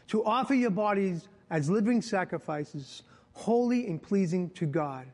[0.09, 3.01] to offer your bodies as living sacrifices,
[3.33, 5.07] holy and pleasing to God.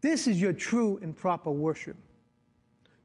[0.00, 1.96] This is your true and proper worship.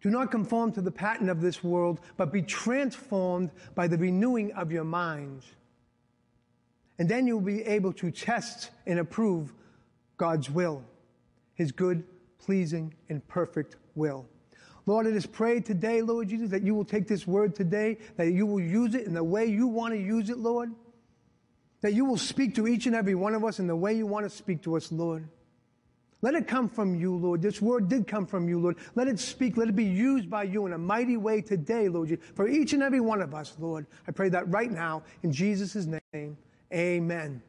[0.02, 4.54] Do not conform to the pattern of this world, but be transformed by the renewing
[4.54, 5.44] of your mind
[7.02, 9.56] and then you'll be able to test and approve
[10.18, 10.84] God's will,
[11.56, 12.04] His good,
[12.38, 14.28] pleasing, and perfect will.
[14.86, 18.32] Lord, it is pray today, Lord Jesus, that you will take this word today, that
[18.32, 20.76] you will use it in the way you want to use it, Lord.
[21.82, 24.06] That you will speak to each and every one of us in the way you
[24.06, 25.28] want to speak to us, Lord.
[26.22, 27.42] Let it come from you, Lord.
[27.42, 28.78] This word did come from you, Lord.
[28.94, 29.58] Let it speak.
[29.58, 32.10] Let it be used by you in a mighty way today, Lord.
[32.10, 33.88] Jesus, for each and every one of us, Lord.
[34.08, 36.38] I pray that right now in Jesus' name.
[36.74, 37.42] Amen.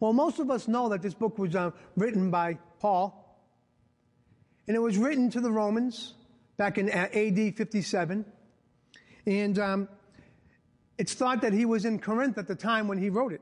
[0.00, 3.38] Well, most of us know that this book was uh, written by Paul,
[4.68, 6.14] and it was written to the Romans
[6.56, 8.24] back in uh, AD 57.
[9.26, 9.88] And um,
[10.98, 13.40] it's thought that he was in Corinth at the time when he wrote it.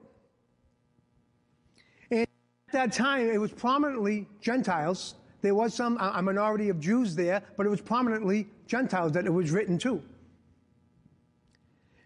[2.11, 5.17] And at that time, it was prominently Gentiles.
[5.41, 9.33] There was some, a minority of Jews there, but it was prominently Gentiles that it
[9.33, 10.03] was written to.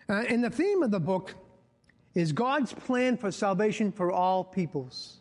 [0.09, 1.35] Uh, and the theme of the book
[2.17, 5.21] is God's plan for salvation for all peoples,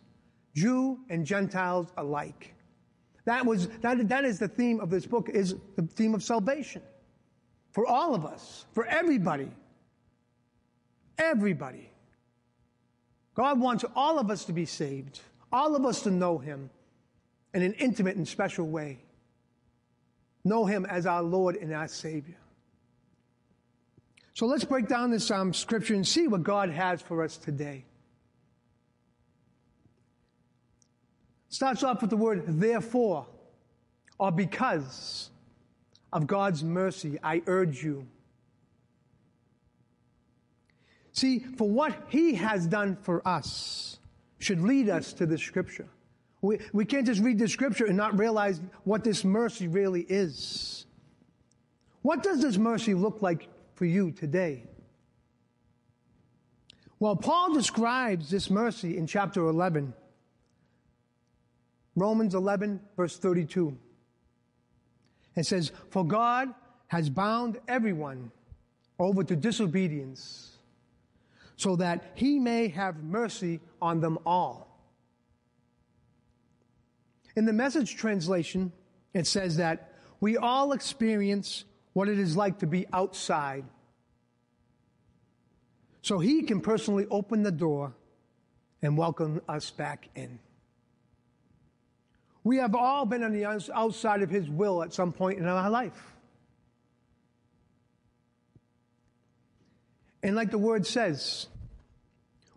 [0.56, 2.56] Jew and Gentiles alike.
[3.26, 6.82] That was that, that is the theme of this book is the theme of salvation
[7.74, 9.52] for all of us, for everybody.
[11.18, 11.90] Everybody.
[13.34, 15.20] God wants all of us to be saved,
[15.52, 16.70] all of us to know him
[17.54, 19.00] in an intimate and special way.
[20.46, 22.38] Know him as our Lord and our Savior.
[24.36, 27.86] So let's break down this um, scripture and see what God has for us today.
[31.48, 33.28] Starts off with the word therefore,
[34.20, 35.30] or because
[36.12, 38.06] of God's mercy, I urge you.
[41.14, 44.00] See, for what He has done for us
[44.40, 45.88] should lead us to the scripture.
[46.42, 50.86] We, we can't just read the scripture and not realize what this mercy really is.
[52.02, 54.64] What does this mercy look like for you today.
[57.00, 59.94] Well, Paul describes this mercy in chapter 11,
[61.96, 63.78] Romans 11, verse 32.
[65.36, 66.54] It says, For God
[66.88, 68.32] has bound everyone
[68.98, 70.58] over to disobedience,
[71.58, 74.66] so that he may have mercy on them all.
[77.36, 78.72] In the message translation,
[79.14, 81.66] it says that we all experience
[81.96, 83.64] what it is like to be outside.
[86.02, 87.94] So he can personally open the door
[88.82, 90.38] and welcome us back in.
[92.44, 95.70] We have all been on the outside of his will at some point in our
[95.70, 96.14] life.
[100.22, 101.48] And like the word says,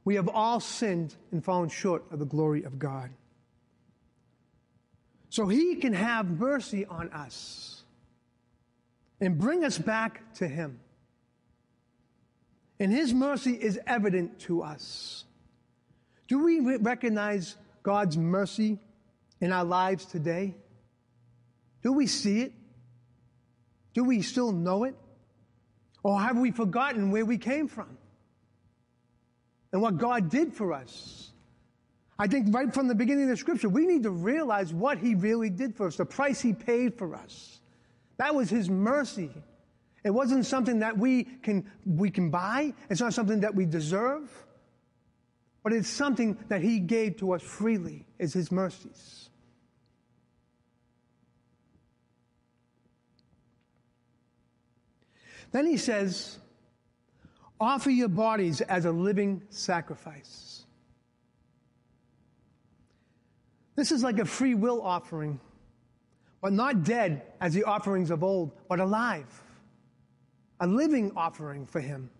[0.04, 3.10] we have all sinned and fallen short of the glory of God.
[5.30, 7.77] So he can have mercy on us
[9.20, 10.80] and bring us back to Him.
[12.80, 15.24] And His mercy is evident to us.
[16.28, 18.78] Do we recognize God's mercy
[19.40, 20.54] in our lives today?
[21.82, 22.52] Do we see it?
[23.94, 24.94] Do we still know it?
[26.02, 27.98] Or have we forgotten where we came from
[29.72, 31.32] and what God did for us?
[32.18, 35.14] I think right from the beginning of the scripture, we need to realize what He
[35.14, 37.57] really did for us, the price He paid for us.
[38.18, 39.30] That was His mercy.
[40.04, 42.74] It wasn't something that we can, we can buy.
[42.88, 44.30] It's not something that we deserve.
[45.62, 49.30] But it's something that He gave to us freely, is His mercies.
[55.50, 56.38] Then He says,
[57.60, 60.64] offer your bodies as a living sacrifice.
[63.74, 65.40] This is like a free will offering,
[66.40, 69.42] but not dead as the offerings of old, but alive.
[70.60, 72.10] A living offering for Him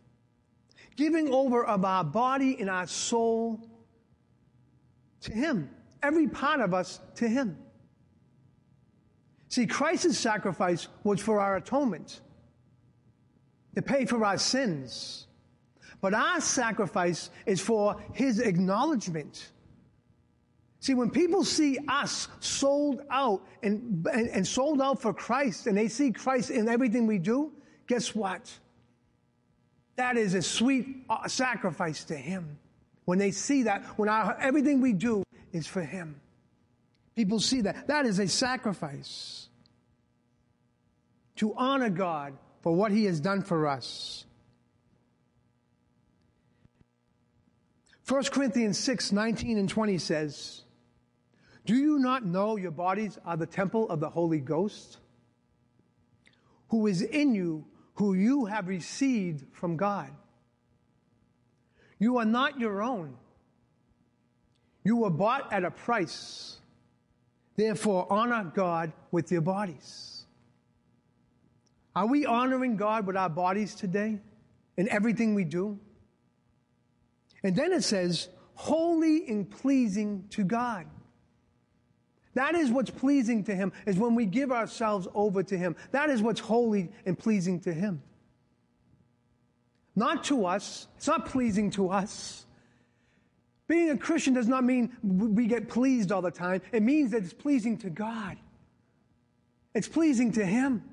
[0.98, 3.60] giving over of our body and our soul
[5.20, 5.70] to Him.
[6.02, 7.56] Every part of us to Him.
[9.48, 12.20] See, Christ's sacrifice was for our atonement,
[13.76, 15.28] to pay for our sins.
[16.00, 19.52] But our sacrifice is for His acknowledgement.
[20.80, 25.76] See, when people see us sold out and, and, and, sold out for Christ and
[25.76, 27.52] they see Christ in everything we do,
[27.88, 28.52] guess what?
[29.96, 32.58] That is a sweet uh, sacrifice to Him.
[33.06, 36.20] When they see that, when our, everything we do is for Him,
[37.16, 37.88] people see that.
[37.88, 39.48] That is a sacrifice
[41.36, 44.24] to honor God for what He has done for us.
[48.06, 50.62] 1 Corinthians 6 19 and 20 says,
[51.68, 54.96] Do you not know your bodies are the temple of the Holy Ghost,
[56.68, 57.66] who is in you?
[57.98, 60.08] who you have received from God.
[61.98, 63.16] You are not your own.
[64.84, 66.58] You were bought at a price.
[67.56, 70.26] Therefore, honor God with your bodies.
[71.96, 74.20] Are we honoring God with our bodies today
[74.76, 75.80] in everything we do?
[77.42, 80.86] And then it says, holy and pleasing to God.
[82.38, 85.74] That is what's pleasing to Him, is when we give ourselves over to Him.
[85.90, 88.00] That is what's holy and pleasing to Him.
[89.96, 90.86] Not to us.
[90.98, 92.46] It's not pleasing to us.
[93.66, 96.62] Being a Christian does not mean we get pleased all the time.
[96.70, 98.36] It means that it's pleasing to God.
[99.74, 100.84] It's pleasing to Him,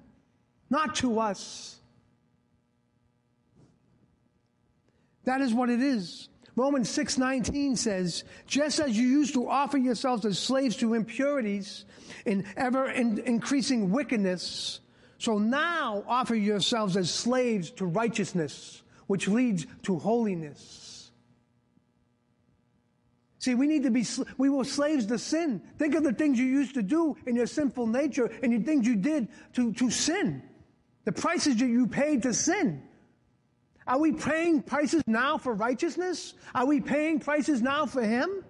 [0.72, 1.76] not to us.
[5.26, 6.28] That is what it is.
[6.56, 11.86] Romans 6:19 says, "Just as you used to offer yourselves as slaves to impurities
[12.26, 14.80] in ever in increasing wickedness,
[15.18, 21.12] so now offer yourselves as slaves to righteousness, which leads to holiness."
[23.40, 24.04] See, we need to be,
[24.40, 25.62] we were slaves to sin.
[25.78, 28.88] Think of the things you used to do in your sinful nature and the things
[28.88, 30.42] you did to, to sin.
[31.04, 32.82] The prices that you paid to sin.
[33.88, 36.34] Are we paying prices now for righteousness?
[36.56, 38.44] Are we paying prices now for Him?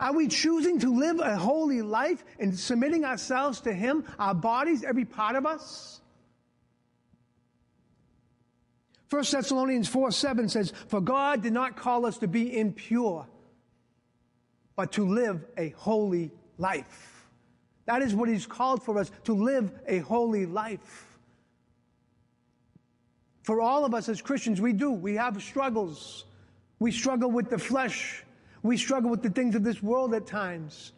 [0.00, 4.82] Are we choosing to live a holy life and submitting ourselves to Him, our bodies,
[4.82, 6.00] every part of us?
[9.10, 13.28] 1 Thessalonians 4 7 says, For God did not call us to be impure,
[14.74, 17.26] but to live a holy life.
[17.84, 21.11] That is what He's called for us, to live a holy life.
[23.42, 24.92] For all of us as Christians, we do.
[24.92, 26.24] We have struggles.
[26.78, 28.24] We struggle with the flesh.
[28.62, 30.92] We struggle with the things of this world at times.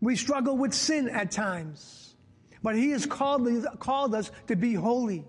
[0.00, 2.14] We struggle with sin at times.
[2.62, 3.48] But He has called,
[3.78, 5.24] called us to be holy.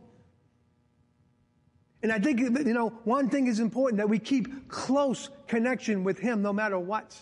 [2.01, 6.17] And I think, you know, one thing is important that we keep close connection with
[6.17, 7.17] Him no matter what.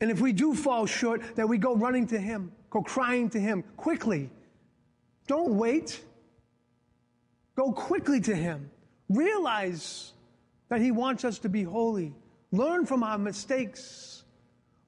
[0.00, 3.38] And if we do fall short, that we go running to Him, go crying to
[3.38, 4.30] Him quickly
[5.28, 6.02] don't wait.
[7.54, 8.70] Go quickly to Him.
[9.08, 10.12] Realize
[10.68, 12.14] that He wants us to be holy.
[12.50, 14.24] Learn from our mistakes.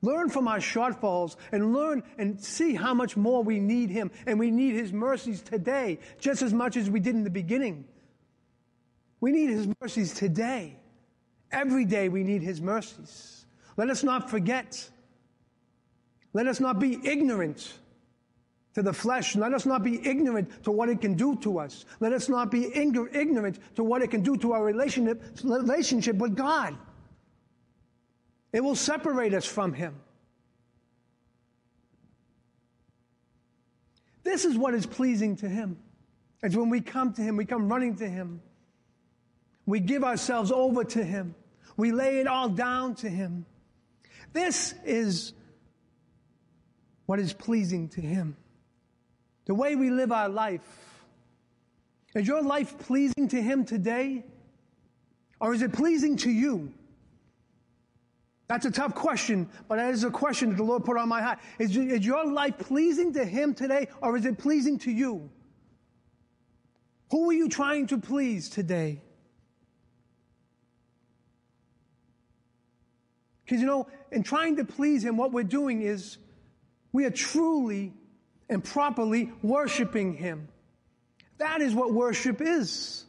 [0.02, 4.10] Learn from our shortfalls and learn and see how much more we need Him.
[4.26, 7.84] And we need His mercies today, just as much as we did in the beginning.
[9.20, 10.76] We need His mercies today.
[11.52, 13.44] Every day we need His mercies.
[13.76, 14.88] Let us not forget.
[16.32, 17.74] Let us not be ignorant
[18.74, 19.36] to the flesh.
[19.36, 21.84] Let us not be ignorant to what it can do to us.
[21.98, 26.36] Let us not be ignorant to what it can do to our relationship, relationship with
[26.36, 26.76] God.
[28.52, 29.94] It will separate us from Him.
[34.22, 35.78] This is what is pleasing to Him.
[36.42, 38.40] It's when we come to Him, we come running to Him.
[39.66, 41.34] We give ourselves over to Him.
[41.76, 43.46] We lay it all down to Him.
[44.32, 45.32] This is
[47.06, 48.36] what is pleasing to Him.
[49.50, 50.62] The way we live our life.
[52.14, 54.24] Is your life pleasing to Him today?
[55.40, 56.72] Or is it pleasing to you?
[58.46, 61.20] That's a tough question, but that is a question that the Lord put on my
[61.20, 61.40] heart.
[61.58, 65.28] Is, is your life pleasing to Him today, or is it pleasing to you?
[67.10, 69.02] Who are you trying to please today?
[73.44, 76.18] Because you know, in trying to please Him, what we're doing is
[76.92, 77.94] we are truly
[78.50, 80.48] and properly worshiping Him.
[81.38, 83.04] That is what worship is.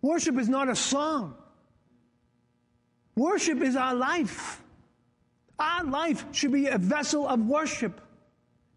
[0.00, 1.34] Worship is not a song.
[3.16, 4.62] Worship is our life.
[5.58, 8.00] Our life should be a vessel of worship.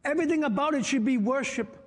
[0.03, 1.77] Everything about it should be worship.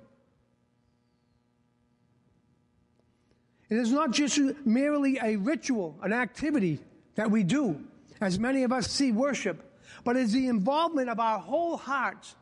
[3.69, 6.79] It is not just merely a ritual, an activity
[7.15, 7.83] that we do,
[8.21, 9.61] as many of us see worship,
[10.03, 12.33] but it's the involvement of our whole heart,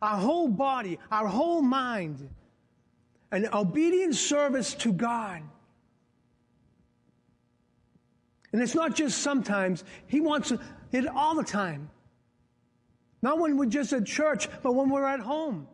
[0.00, 2.28] our whole body, our whole mind,
[3.32, 5.42] an obedient service to God.
[8.52, 10.52] And it's not just sometimes, He wants
[10.92, 11.90] it all the time.
[13.20, 15.66] Not when we're just at church, but when we're at home.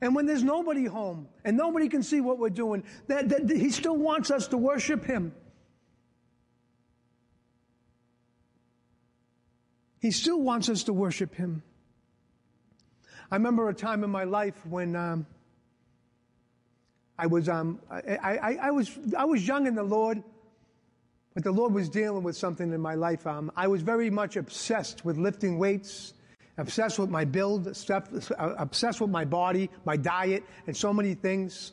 [0.00, 3.70] And when there's nobody home and nobody can see what we're doing, that, that, He
[3.70, 5.32] still wants us to worship Him.
[10.00, 11.62] He still wants us to worship Him.
[13.34, 15.26] I remember a time in my life when um,
[17.18, 20.22] I was um, I, I, I, was I was young in the Lord,
[21.34, 23.26] but the Lord was dealing with something in my life.
[23.26, 26.14] Um, I was very much obsessed with lifting weights,
[26.58, 28.04] obsessed with my build, stuff,
[28.38, 31.72] obsessed with my body, my diet, and so many things.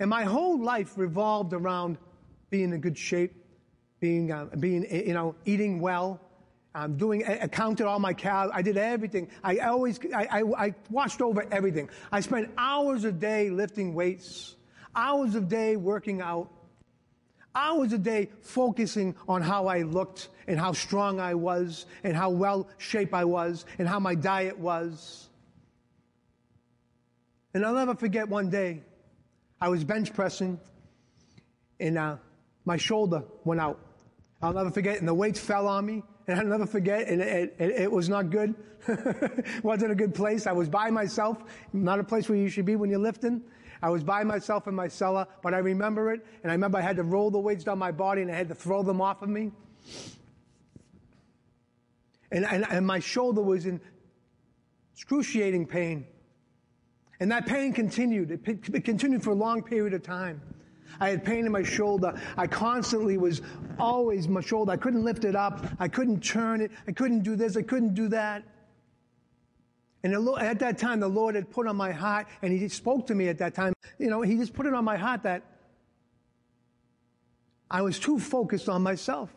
[0.00, 1.96] And my whole life revolved around
[2.50, 3.36] being in good shape,
[4.00, 6.20] being, uh, being you know, eating well,
[6.74, 8.52] um, doing, I counted all my calories.
[8.54, 9.28] I did everything.
[9.42, 11.88] I always, I, I, I watched over everything.
[12.10, 14.56] I spent hours a day lifting weights,
[14.94, 16.50] hours a day working out
[17.54, 22.30] hours a day focusing on how I looked and how strong I was and how
[22.30, 25.28] well shaped I was and how my diet was.
[27.54, 28.82] And I'll never forget one day,
[29.60, 30.58] I was bench pressing
[31.78, 32.16] and uh,
[32.64, 33.78] my shoulder went out.
[34.42, 37.54] I'll never forget, and the weights fell on me, and I'll never forget, and it,
[37.58, 38.54] it, it was not good.
[39.62, 40.46] wasn't a good place.
[40.46, 43.42] I was by myself, not a place where you should be when you're lifting.
[43.82, 46.80] I was by myself in my cellar, but I remember it, and I remember I
[46.80, 49.20] had to roll the weights down my body and I had to throw them off
[49.20, 49.52] of me.
[52.30, 53.80] And, and, and my shoulder was in
[54.94, 56.06] excruciating pain.
[57.20, 58.30] And that pain continued.
[58.30, 58.40] It,
[58.74, 60.40] it continued for a long period of time.
[61.00, 62.20] I had pain in my shoulder.
[62.36, 63.42] I constantly was
[63.78, 64.72] always my shoulder.
[64.72, 65.66] I couldn't lift it up.
[65.78, 66.70] I couldn't turn it.
[66.86, 67.56] I couldn't do this.
[67.56, 68.44] I couldn't do that.
[70.02, 73.14] And at that time, the Lord had put on my heart, and He spoke to
[73.14, 73.72] me at that time.
[73.98, 75.42] You know, He just put it on my heart that
[77.70, 79.34] I was too focused on myself,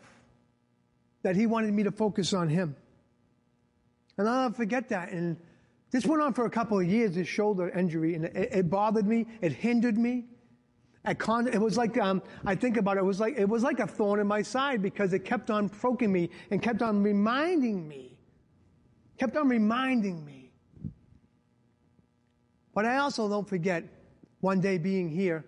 [1.22, 2.76] that He wanted me to focus on Him.
[4.18, 5.10] And I'll never forget that.
[5.10, 5.38] And
[5.90, 9.26] this went on for a couple of years, this shoulder injury, and it bothered me,
[9.40, 10.26] it hindered me.
[11.18, 13.80] Con- it was like um, I think about it, it was like it was like
[13.80, 17.88] a thorn in my side because it kept on poking me and kept on reminding
[17.88, 18.18] me,
[19.18, 20.38] kept on reminding me
[22.78, 23.82] but I also don't forget
[24.38, 25.44] one day being here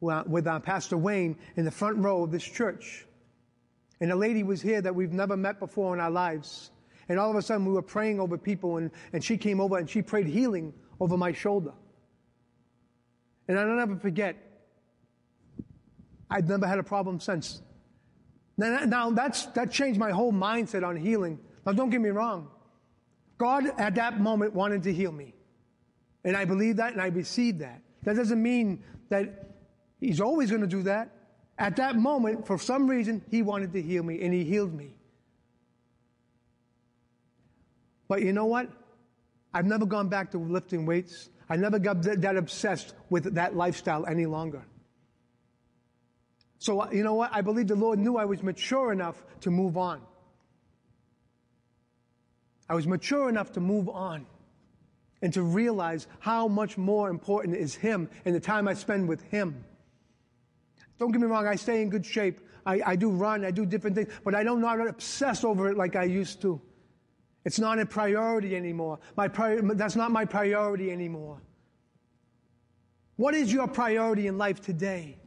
[0.00, 3.06] with uh, Pastor Wayne in the front row of this church.
[4.02, 6.72] And a lady was here that we've never met before in our lives.
[7.08, 9.78] And all of a sudden we were praying over people and, and she came over
[9.78, 11.72] and she prayed healing over my shoulder.
[13.48, 14.43] And I'll never forget,
[16.30, 17.62] I've never had a problem since.
[18.56, 21.38] Now, now that's, that changed my whole mindset on healing.
[21.66, 22.48] Now don't get me wrong.
[23.38, 25.34] God at that moment wanted to heal me.
[26.24, 27.82] And I believe that and I received that.
[28.04, 29.50] That doesn't mean that
[30.00, 31.10] He's always going to do that.
[31.58, 34.94] At that moment, for some reason, He wanted to heal me and He healed me.
[38.08, 38.68] But you know what?
[39.52, 41.30] I've never gone back to lifting weights.
[41.48, 44.64] I never got that obsessed with that lifestyle any longer.
[46.58, 47.30] So, you know what?
[47.32, 50.00] I believe the Lord knew I was mature enough to move on.
[52.68, 54.26] I was mature enough to move on
[55.20, 59.22] and to realize how much more important is Him and the time I spend with
[59.22, 59.64] Him.
[60.98, 62.40] Don't get me wrong, I stay in good shape.
[62.66, 65.76] I, I do run, I do different things, but I don't not obsess over it
[65.76, 66.60] like I used to.
[67.44, 69.00] It's not a priority anymore.
[69.16, 71.42] My prior, that's not my priority anymore.
[73.16, 75.18] What is your priority in life today?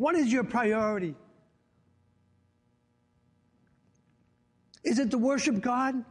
[0.00, 1.14] What is your priority?
[4.82, 6.06] Is it to worship God?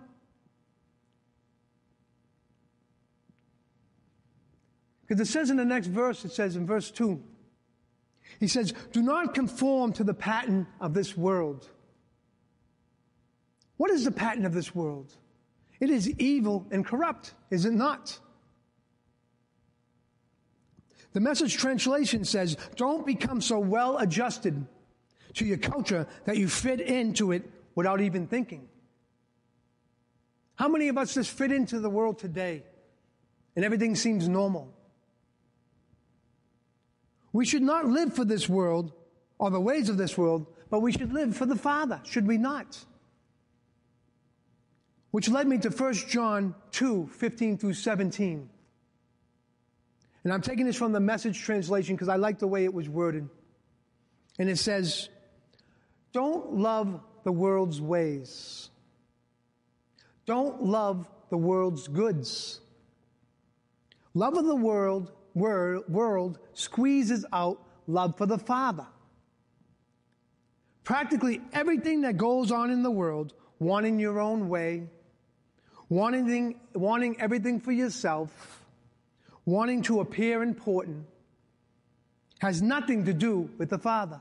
[5.02, 7.20] Because it says in the next verse, it says in verse 2,
[8.40, 11.68] he says, Do not conform to the pattern of this world.
[13.78, 15.12] What is the pattern of this world?
[15.80, 18.20] It is evil and corrupt, is it not?
[21.14, 24.66] The message translation says, Don't become so well adjusted
[25.34, 28.68] to your culture that you fit into it without even thinking.
[30.56, 32.64] How many of us just fit into the world today
[33.56, 34.74] and everything seems normal?
[37.32, 38.92] We should not live for this world
[39.38, 42.38] or the ways of this world, but we should live for the Father, should we
[42.38, 42.78] not?
[45.12, 48.50] Which led me to 1 John 2 15 through 17.
[50.24, 52.90] And I'm taking this from the message translation because I like the way it was
[52.90, 53.30] worded.
[54.38, 55.10] And it says,
[56.12, 58.70] Don't love the world's ways.
[60.26, 62.60] Don't love the world's goods.
[64.14, 68.86] Love of the world, world squeezes out love for the Father.
[70.84, 74.88] Practically everything that goes on in the world, wanting your own way,
[75.88, 78.59] wanting, wanting everything for yourself,
[79.50, 81.06] wanting to appear important,
[82.40, 84.20] has nothing to do with the Father.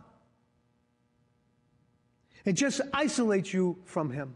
[2.45, 4.35] It just isolates you from Him.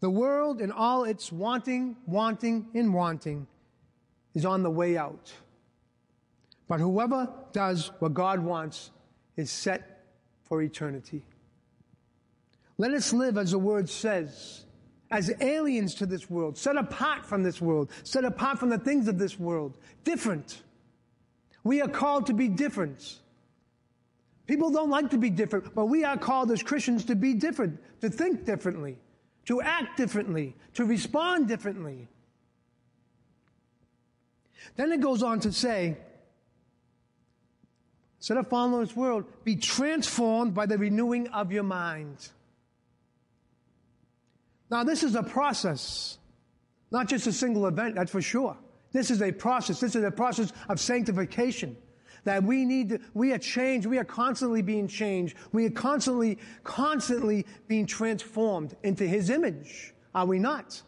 [0.00, 3.46] The world and all its wanting, wanting, and wanting
[4.34, 5.32] is on the way out.
[6.68, 8.90] But whoever does what God wants
[9.36, 10.04] is set
[10.42, 11.22] for eternity.
[12.78, 14.65] Let us live as the word says,
[15.10, 19.08] as aliens to this world, set apart from this world, set apart from the things
[19.08, 20.62] of this world, different.
[21.64, 23.18] We are called to be different.
[24.46, 27.80] People don't like to be different, but we are called as Christians to be different,
[28.00, 28.98] to think differently,
[29.46, 32.08] to act differently, to respond differently.
[34.76, 35.96] Then it goes on to say,
[38.18, 42.28] instead of following this world, be transformed by the renewing of your mind.
[44.70, 46.18] Now, this is a process,
[46.90, 48.56] not just a single event, that's for sure.
[48.92, 49.80] This is a process.
[49.80, 51.76] This is a process of sanctification.
[52.24, 53.86] That we need to, we are changed.
[53.86, 55.36] We are constantly being changed.
[55.52, 59.94] We are constantly, constantly being transformed into His image.
[60.14, 60.82] Are we not?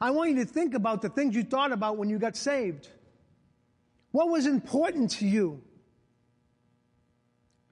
[0.00, 2.88] I want you to think about the things you thought about when you got saved.
[4.12, 5.62] What was important to you?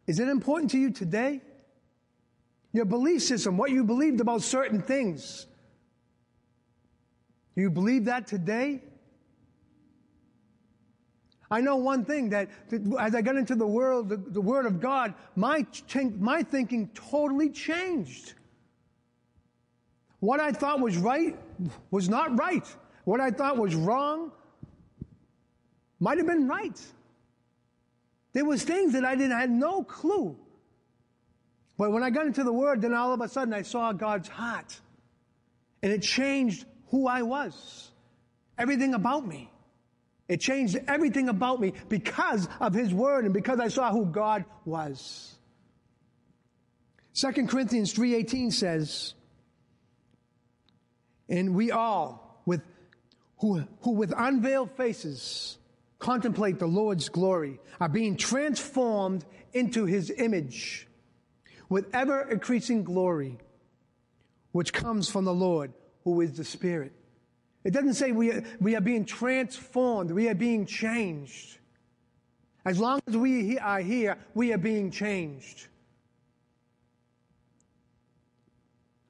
[0.06, 1.42] Is it important to you today?
[2.72, 5.46] Your belief system, what you believed about certain things.
[7.54, 8.82] Do you believe that today?
[11.50, 12.48] I know one thing that,
[13.00, 15.66] as I got into the world, the, the Word of God, my,
[16.18, 18.34] my thinking totally changed.
[20.20, 21.36] What I thought was right
[21.90, 22.64] was not right.
[23.04, 24.30] What I thought was wrong
[25.98, 26.80] might have been right.
[28.32, 30.38] There was things that I didn't I had no clue.
[31.80, 34.28] But when I got into the Word, then all of a sudden I saw God's
[34.28, 34.78] heart.
[35.82, 37.90] And it changed who I was.
[38.58, 39.50] Everything about me.
[40.28, 44.44] It changed everything about me because of His Word and because I saw who God
[44.66, 45.34] was.
[47.14, 49.14] 2 Corinthians 3.18 says,
[51.30, 52.60] and we all, with,
[53.38, 55.56] who, who with unveiled faces
[55.98, 59.24] contemplate the Lord's glory, are being transformed
[59.54, 60.86] into his image
[61.70, 63.38] with ever increasing glory,
[64.52, 65.72] which comes from the Lord,
[66.04, 66.92] who is the Spirit.
[67.64, 71.58] It doesn't say we are, we are being transformed, we are being changed.
[72.66, 75.68] As long as we are here, we are being changed.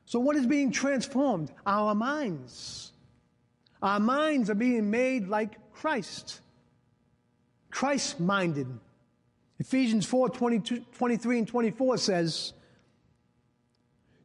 [0.05, 1.51] So, what is being transformed?
[1.67, 2.93] Our minds.
[3.83, 6.41] Our minds are being made like Christ.
[7.71, 8.67] Christ minded.
[9.61, 12.55] Ephesians 4 22, 23 and 24 says,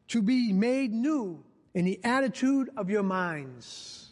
[0.08, 4.12] To be made new in the attitude of your minds,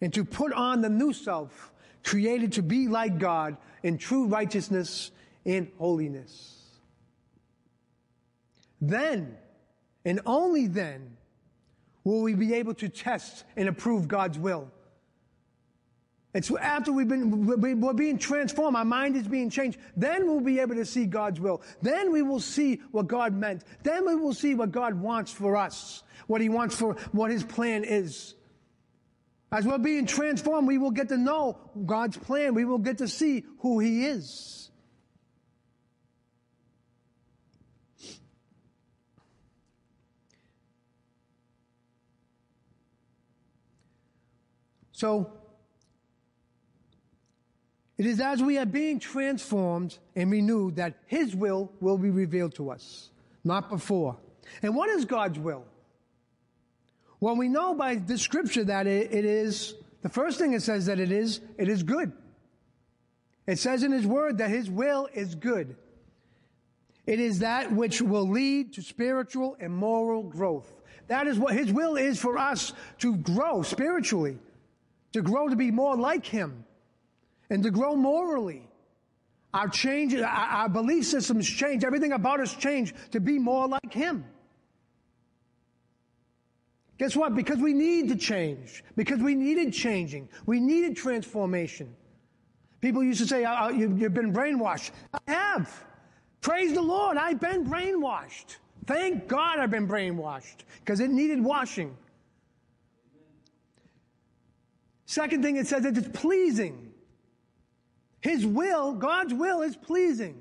[0.00, 1.72] and to put on the new self,
[2.04, 5.10] created to be like God in true righteousness
[5.44, 6.62] and holiness.
[8.80, 9.36] Then,
[10.04, 11.16] and only then
[12.04, 14.70] will we be able to test and approve God's will.
[16.34, 17.46] It's after we've been,
[17.80, 21.38] we're being transformed, our mind is being changed, then we'll be able to see God's
[21.38, 21.62] will.
[21.80, 23.62] Then we will see what God meant.
[23.84, 27.44] Then we will see what God wants for us, what He wants for, what His
[27.44, 28.34] plan is.
[29.52, 31.56] As we're being transformed, we will get to know
[31.86, 32.54] God's plan.
[32.54, 34.70] We will get to see who He is.
[44.90, 45.43] So,
[47.96, 52.54] it is as we are being transformed and renewed that His will will be revealed
[52.56, 53.10] to us,
[53.44, 54.16] not before.
[54.62, 55.64] And what is God's will?
[57.20, 60.86] Well, we know by the scripture that it, it is, the first thing it says
[60.86, 62.12] that it is, it is good.
[63.46, 65.76] It says in His Word that His will is good.
[67.06, 70.72] It is that which will lead to spiritual and moral growth.
[71.08, 74.38] That is what His will is for us to grow spiritually,
[75.12, 76.63] to grow to be more like Him,
[77.54, 78.68] and to grow morally.
[79.54, 81.84] Our change, our, belief systems change.
[81.84, 84.24] Everything about us change to be more like Him.
[86.98, 87.36] Guess what?
[87.36, 88.82] Because we need to change.
[88.96, 90.28] Because we needed changing.
[90.46, 91.94] We needed transformation.
[92.80, 94.90] People used to say, oh, you, have been brainwashed.
[95.12, 95.84] I have.
[96.40, 97.16] Praise the Lord.
[97.16, 98.56] I've been brainwashed.
[98.86, 101.96] Thank God I've been brainwashed because it needed washing.
[105.06, 106.93] Second thing it says that it's pleasing.
[108.24, 110.40] His will, God's will is pleasing.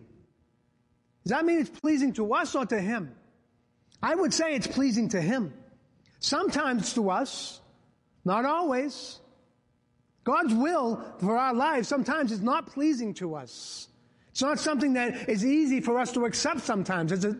[1.25, 3.13] Does that mean it's pleasing to us or to Him?
[4.01, 5.53] I would say it's pleasing to Him.
[6.19, 7.59] Sometimes to us,
[8.23, 9.19] not always.
[10.23, 13.89] God's will for our lives sometimes is not pleasing to us.
[14.31, 17.11] It's not something that is easy for us to accept sometimes.
[17.11, 17.37] It's a,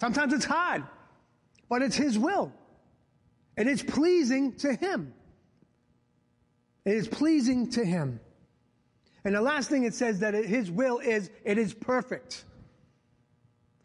[0.00, 0.82] sometimes it's hard,
[1.68, 2.52] but it's His will.
[3.56, 5.14] And It is pleasing to Him.
[6.84, 8.18] It is pleasing to Him.
[9.24, 12.44] And the last thing it says that His will is, it is perfect.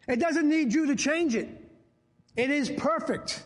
[0.08, 1.48] It doesn't need you to change it.
[2.36, 3.44] It is perfect.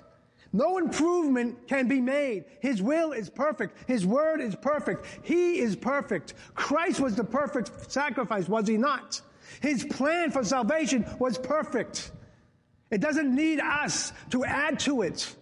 [0.52, 2.44] No improvement can be made.
[2.60, 3.88] His will is perfect.
[3.88, 5.06] His word is perfect.
[5.22, 6.34] He is perfect.
[6.54, 9.20] Christ was the perfect sacrifice, was he not?
[9.60, 12.10] His plan for salvation was perfect.
[12.90, 15.34] It doesn't need us to add to it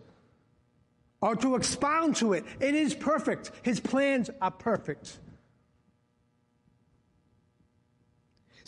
[1.23, 2.45] or to expound to it.
[2.61, 3.53] It is perfect.
[3.63, 5.19] His plans are perfect.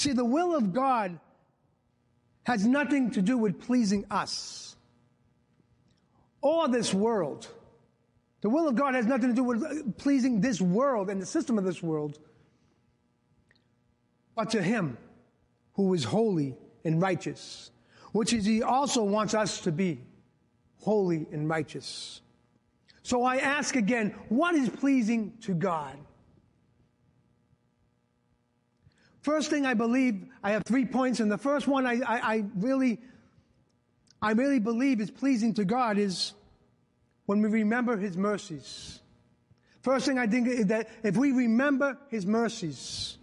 [0.01, 1.21] See, the will of God
[2.45, 4.75] has nothing to do with pleasing us
[6.41, 7.47] or this world.
[8.41, 11.59] The will of God has nothing to do with pleasing this world and the system
[11.59, 12.19] of this world,
[14.35, 14.97] but to Him
[15.75, 17.71] who is holy and righteous,
[18.13, 20.01] which is He also wants us to be
[20.79, 22.23] holy and righteous.
[23.03, 25.99] So I ask again, what is pleasing to God?
[29.23, 32.45] First thing I believe, I have three points, and the first one I, I, I
[32.57, 32.99] really
[34.23, 36.35] I really believe is pleasing to God is
[37.27, 39.01] when we remember His mercies.
[39.83, 43.17] First thing I think is that if we remember His mercies,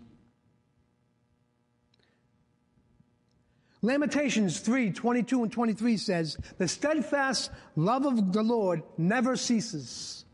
[3.81, 10.25] Lamentations 3 22 and 23 says, The steadfast love of the Lord never ceases.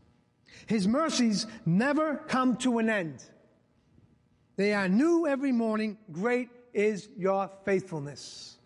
[0.66, 3.22] His mercies never come to an end.
[4.56, 5.98] They are new every morning.
[6.12, 8.56] Great is your faithfulness.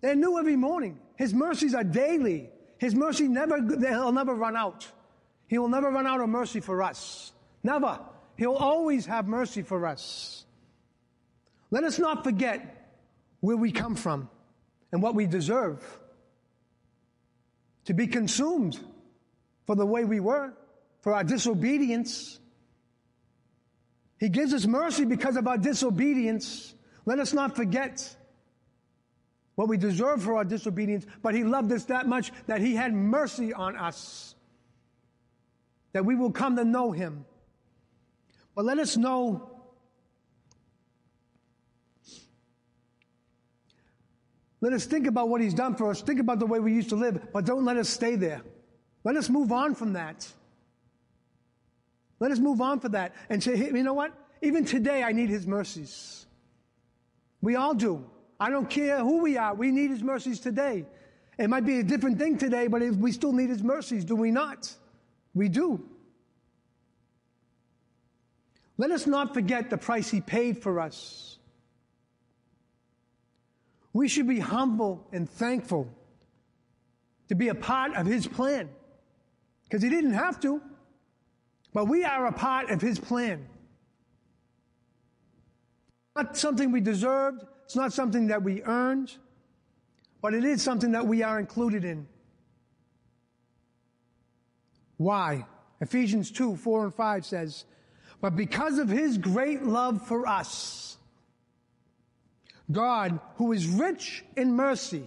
[0.00, 1.00] They're new every morning.
[1.16, 2.50] His mercies are daily.
[2.78, 4.86] His mercy never, he'll never run out.
[5.48, 7.32] He will never run out of mercy for us.
[7.62, 7.98] Never.
[8.36, 10.44] He'll always have mercy for us.
[11.70, 12.90] Let us not forget
[13.40, 14.28] where we come from
[14.92, 15.82] and what we deserve.
[17.86, 18.78] To be consumed
[19.66, 20.52] for the way we were,
[21.00, 22.38] for our disobedience.
[24.18, 26.74] He gives us mercy because of our disobedience.
[27.04, 28.16] Let us not forget
[29.54, 32.94] what we deserve for our disobedience, but He loved us that much that He had
[32.94, 34.34] mercy on us,
[35.92, 37.24] that we will come to know Him.
[38.54, 39.56] But let us know
[44.60, 46.00] Let us think about what He's done for us.
[46.00, 48.42] Think about the way we used to live, but don't let us stay there.
[49.04, 50.26] Let us move on from that.
[52.18, 54.12] Let us move on from that and say, hey, you know what?
[54.42, 56.26] Even today, I need His mercies.
[57.40, 58.04] We all do.
[58.38, 59.54] I don't care who we are.
[59.54, 60.86] We need His mercies today.
[61.38, 64.30] It might be a different thing today, but we still need His mercies, do we
[64.30, 64.72] not?
[65.34, 65.84] We do.
[68.78, 71.38] Let us not forget the price He paid for us.
[73.92, 75.88] We should be humble and thankful
[77.28, 78.68] to be a part of His plan.
[79.64, 80.60] Because He didn't have to,
[81.76, 83.46] but we are a part of His plan.
[86.16, 89.14] Not something we deserved, it's not something that we earned,
[90.22, 92.06] but it is something that we are included in.
[94.96, 95.44] Why?
[95.82, 97.66] Ephesians 2, 4 and 5 says,
[98.22, 100.96] But because of his great love for us,
[102.72, 105.06] God, who is rich in mercy,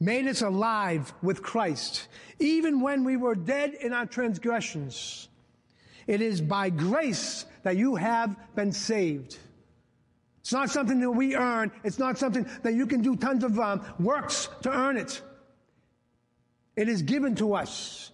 [0.00, 2.08] made us alive with Christ,
[2.38, 5.26] even when we were dead in our transgressions.
[6.10, 9.38] It is by grace that you have been saved.
[10.40, 11.70] It's not something that we earn.
[11.84, 15.22] It's not something that you can do tons of um, works to earn it.
[16.74, 18.10] It is given to us.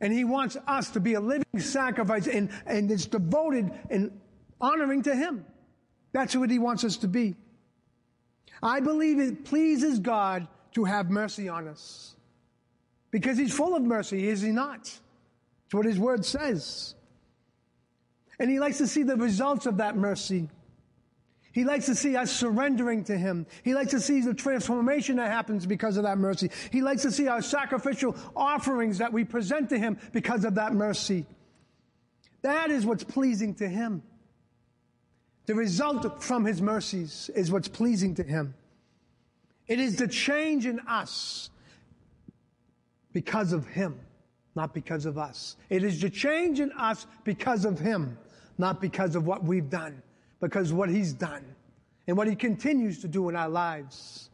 [0.00, 4.20] And he wants us to be a living sacrifice and, and it's devoted and
[4.60, 5.46] honoring to him.
[6.10, 7.36] That's what he wants us to be.
[8.64, 12.16] I believe it pleases God to have mercy on us.
[13.12, 14.92] Because he's full of mercy, is he not?
[15.70, 16.96] It's what his word says.
[18.40, 20.48] And he likes to see the results of that mercy.
[21.52, 23.46] He likes to see us surrendering to Him.
[23.62, 26.50] He likes to see the transformation that happens because of that mercy.
[26.72, 30.72] He likes to see our sacrificial offerings that we present to Him because of that
[30.72, 31.24] mercy.
[32.42, 34.02] That is what's pleasing to Him.
[35.46, 38.54] The result from His mercies is what's pleasing to Him.
[39.68, 41.50] It is the change in us
[43.12, 44.00] because of Him,
[44.54, 45.56] not because of us.
[45.68, 48.18] It is the change in us because of Him,
[48.58, 50.02] not because of what we've done
[50.40, 51.44] because what he's done
[52.06, 54.30] and what he continues to do in our lives.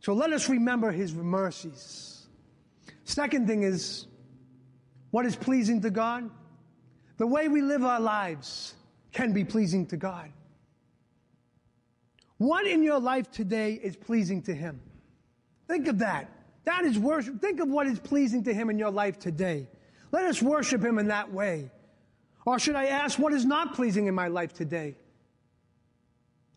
[0.00, 2.26] So let us remember his mercies.
[3.04, 4.06] Second thing is,
[5.10, 6.30] what is pleasing to God?
[7.18, 8.74] The way we live our lives
[9.12, 10.30] can be pleasing to God.
[12.38, 14.80] What in your life today is pleasing to him?
[15.68, 16.30] Think of that.
[16.66, 17.40] That is worship.
[17.40, 19.68] Think of what is pleasing to him in your life today.
[20.12, 21.70] Let us worship him in that way.
[22.44, 24.96] Or should I ask what is not pleasing in my life today?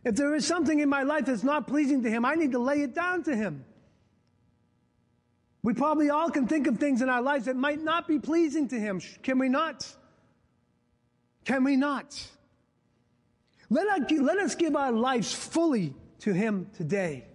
[0.03, 2.59] If there is something in my life that's not pleasing to Him, I need to
[2.59, 3.65] lay it down to Him.
[5.61, 8.69] We probably all can think of things in our lives that might not be pleasing
[8.69, 9.01] to Him.
[9.23, 9.87] Can we not?
[11.43, 12.21] Can we not?
[13.69, 13.87] Let
[14.39, 17.25] us, give our lives fully to Him today.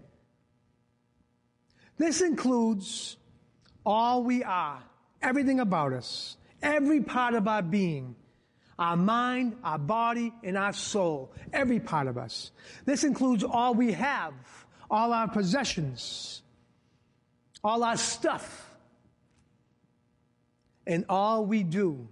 [1.98, 3.16] This includes
[3.84, 4.82] all we are,
[5.22, 8.16] everything about us, every part of our being
[8.78, 11.32] our mind, our body, and our soul.
[11.52, 12.50] Every part of us.
[12.84, 14.34] This includes all we have,
[14.90, 16.42] all our possessions,
[17.62, 18.74] all our stuff,
[20.86, 22.08] and all we do.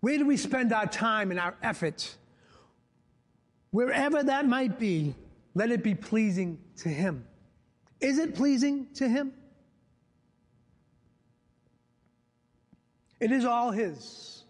[0.00, 2.16] Where do we spend our time and our effort?
[3.70, 5.14] Wherever that might be,
[5.54, 7.26] let it be pleasing to Him.
[8.00, 9.32] Is it pleasing to Him?
[13.20, 14.44] It is all His.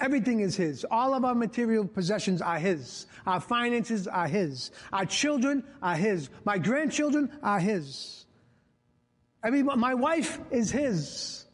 [0.00, 0.84] Everything is His.
[0.90, 3.06] All of our material possessions are His.
[3.24, 4.72] Our finances are His.
[4.92, 6.28] Our children are His.
[6.44, 8.26] My grandchildren are His.
[9.44, 11.46] I mean, my wife is His.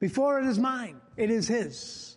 [0.00, 2.16] Before it is mine, it is His.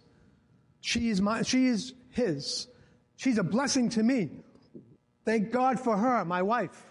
[0.79, 2.67] She is my, she is His.
[3.15, 4.31] She's a blessing to me.
[5.25, 6.90] Thank God for her, my wife.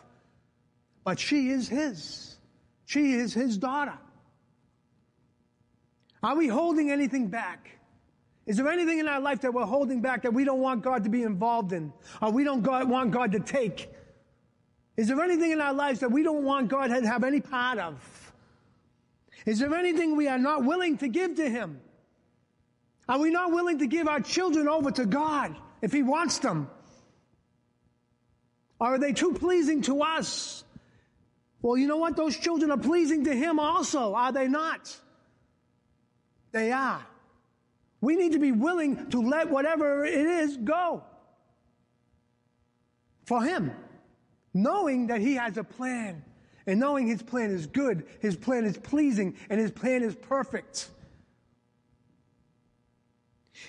[1.04, 2.36] But she is His.
[2.84, 3.98] She is His daughter.
[6.22, 7.70] Are we holding anything back?
[8.46, 11.04] Is there anything in our life that we're holding back that we don't want God
[11.04, 13.88] to be involved in or we don't want God to take?
[14.96, 17.78] Is there anything in our lives that we don't want God to have any part
[17.78, 18.32] of?
[19.46, 21.80] Is there anything we are not willing to give to Him?
[23.08, 26.68] Are we not willing to give our children over to God if He wants them?
[28.80, 30.64] Are they too pleasing to us?
[31.62, 32.16] Well, you know what?
[32.16, 34.96] Those children are pleasing to Him also, are they not?
[36.52, 37.06] They are.
[38.00, 41.04] We need to be willing to let whatever it is go
[43.24, 43.72] for Him,
[44.54, 46.24] knowing that He has a plan
[46.66, 50.88] and knowing His plan is good, His plan is pleasing, and His plan is perfect.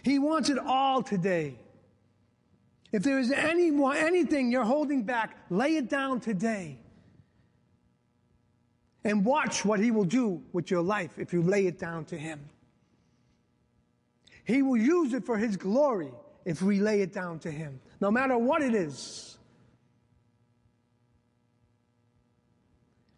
[0.03, 1.59] He wants it all today.
[2.91, 6.80] If there is any, anything you're holding back, lay it down today.
[9.03, 12.17] And watch what He will do with your life if you lay it down to
[12.17, 12.39] Him.
[14.43, 16.11] He will use it for His glory
[16.45, 19.37] if we lay it down to Him, no matter what it is.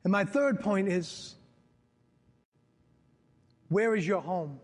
[0.04, 1.36] And my third point is
[3.70, 4.60] where is your home?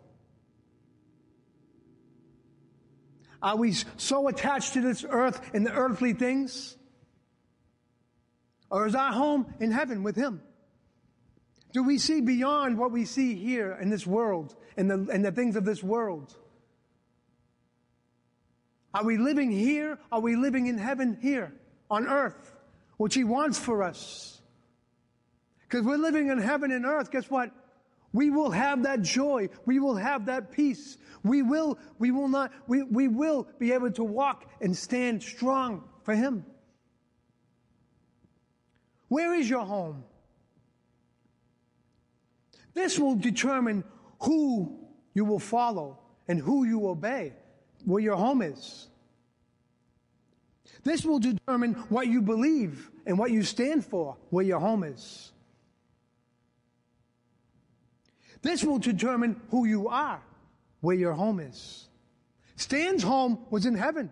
[3.42, 6.76] Are we so attached to this earth and the earthly things?
[8.70, 10.42] Or is our home in heaven with Him?
[11.72, 15.32] Do we see beyond what we see here in this world and the, and the
[15.32, 16.36] things of this world?
[18.94, 20.00] Are we living here?
[20.12, 21.54] Are we living in heaven here
[21.92, 22.56] on earth,
[22.98, 24.42] which He wants for us?
[25.62, 27.12] Because we're living in heaven and earth.
[27.12, 27.52] Guess what?
[28.12, 29.50] We will have that joy.
[29.68, 30.98] We will have that peace.
[31.24, 35.84] We will, we will not, we, we will be able to walk and stand strong
[36.02, 36.44] for Him.
[39.10, 40.04] Where is your home?
[42.74, 43.84] This will determine
[44.22, 44.78] who
[45.14, 47.34] you will follow and who you obey,
[47.86, 48.88] where your home is.
[50.84, 55.32] This will determine what you believe and what you stand for, where your home is.
[58.42, 60.22] This will determine who you are,
[60.82, 61.88] where your home is.
[62.56, 64.10] Stan's home was in heaven.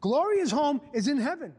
[0.00, 1.54] Gloria's home is in heaven.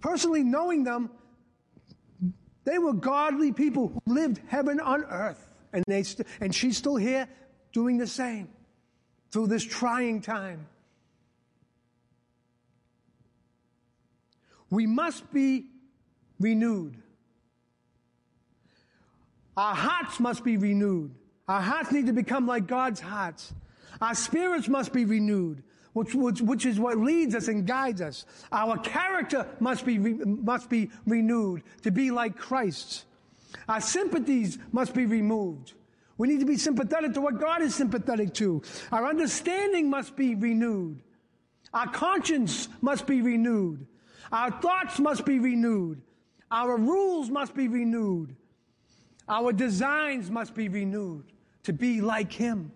[0.00, 1.10] Personally knowing them,
[2.64, 5.50] they were godly people who lived heaven on earth.
[5.72, 7.28] And, they st- and she's still here
[7.72, 8.48] doing the same
[9.30, 10.66] through this trying time.
[14.70, 15.66] We must be
[16.40, 16.96] renewed.
[19.56, 21.14] Our hearts must be renewed.
[21.46, 23.52] Our hearts need to become like God's hearts.
[24.00, 25.62] Our spirits must be renewed,
[25.94, 28.26] which, which, which is what leads us and guides us.
[28.52, 33.04] Our character must be, must be renewed to be like Christ.
[33.68, 35.72] Our sympathies must be removed.
[36.18, 38.62] We need to be sympathetic to what God is sympathetic to.
[38.92, 41.00] Our understanding must be renewed.
[41.72, 43.86] Our conscience must be renewed.
[44.30, 46.02] Our thoughts must be renewed.
[46.50, 48.34] Our rules must be renewed.
[49.28, 51.24] Our designs must be renewed
[51.64, 52.72] to be like Him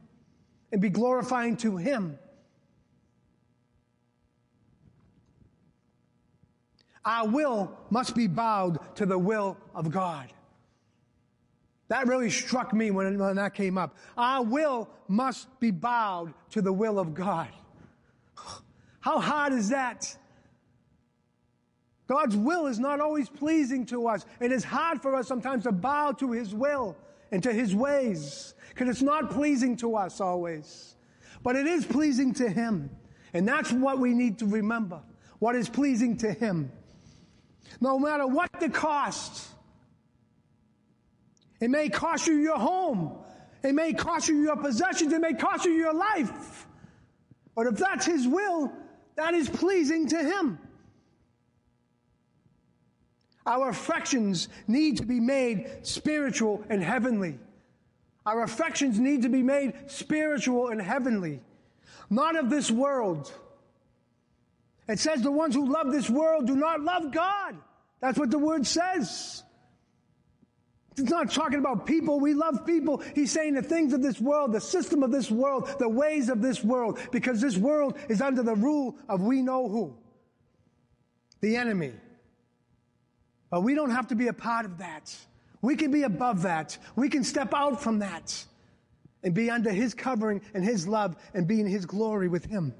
[0.72, 2.18] and be glorifying to Him.
[7.04, 10.32] Our will must be bowed to the will of God.
[11.88, 13.96] That really struck me when, when that came up.
[14.16, 17.48] Our will must be bowed to the will of God.
[19.00, 20.14] How hard is that?
[22.06, 24.24] God's will is not always pleasing to us.
[24.40, 26.96] It is hard for us sometimes to bow to His will
[27.30, 30.96] and to His ways because it's not pleasing to us always.
[31.42, 32.90] But it is pleasing to Him.
[33.34, 35.00] And that's what we need to remember.
[35.38, 36.72] What is pleasing to Him.
[37.80, 39.48] No matter what the cost.
[41.60, 43.18] It may cost you your home.
[43.62, 45.12] It may cost you your possessions.
[45.12, 46.66] It may cost you your life.
[47.54, 48.72] But if that's His will,
[49.16, 50.58] that is pleasing to Him.
[53.46, 57.38] Our affections need to be made spiritual and heavenly.
[58.26, 61.40] Our affections need to be made spiritual and heavenly,
[62.10, 63.32] not of this world.
[64.86, 67.56] It says the ones who love this world do not love God.
[68.00, 69.42] That's what the word says.
[70.96, 72.18] It's not talking about people.
[72.18, 73.02] We love people.
[73.14, 76.42] He's saying the things of this world, the system of this world, the ways of
[76.42, 79.96] this world, because this world is under the rule of we know who.
[81.40, 81.92] The enemy.
[83.50, 85.14] But we don't have to be a part of that.
[85.62, 86.76] We can be above that.
[86.96, 88.44] We can step out from that
[89.22, 92.74] and be under His covering and His love and be in His glory with Him.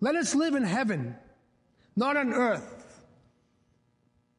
[0.00, 1.16] Let us live in heaven,
[1.96, 2.77] not on earth.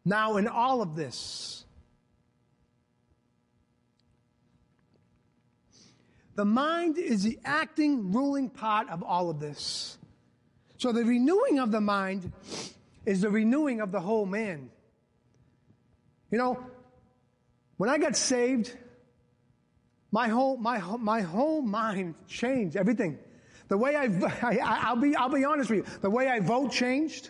[0.09, 1.65] Now, in all of this,
[6.33, 9.99] the mind is the acting, ruling part of all of this.
[10.79, 12.31] So, the renewing of the mind
[13.05, 14.71] is the renewing of the whole man.
[16.31, 16.65] You know,
[17.77, 18.75] when I got saved,
[20.09, 23.19] my whole, my, my whole mind changed, everything.
[23.67, 24.05] The way I,
[24.41, 25.99] I, will be, I'll be honest with you.
[26.01, 27.29] The way I vote changed.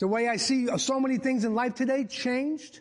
[0.00, 2.80] The way I see so many things in life today changed.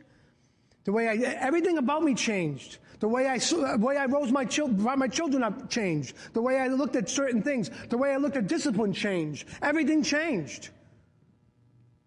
[0.85, 2.79] The way I, everything about me changed.
[3.01, 6.15] The way I, the way I rose my, children, my children up changed.
[6.33, 7.69] The way I looked at certain things.
[7.89, 9.47] The way I looked at discipline changed.
[9.61, 10.69] Everything changed.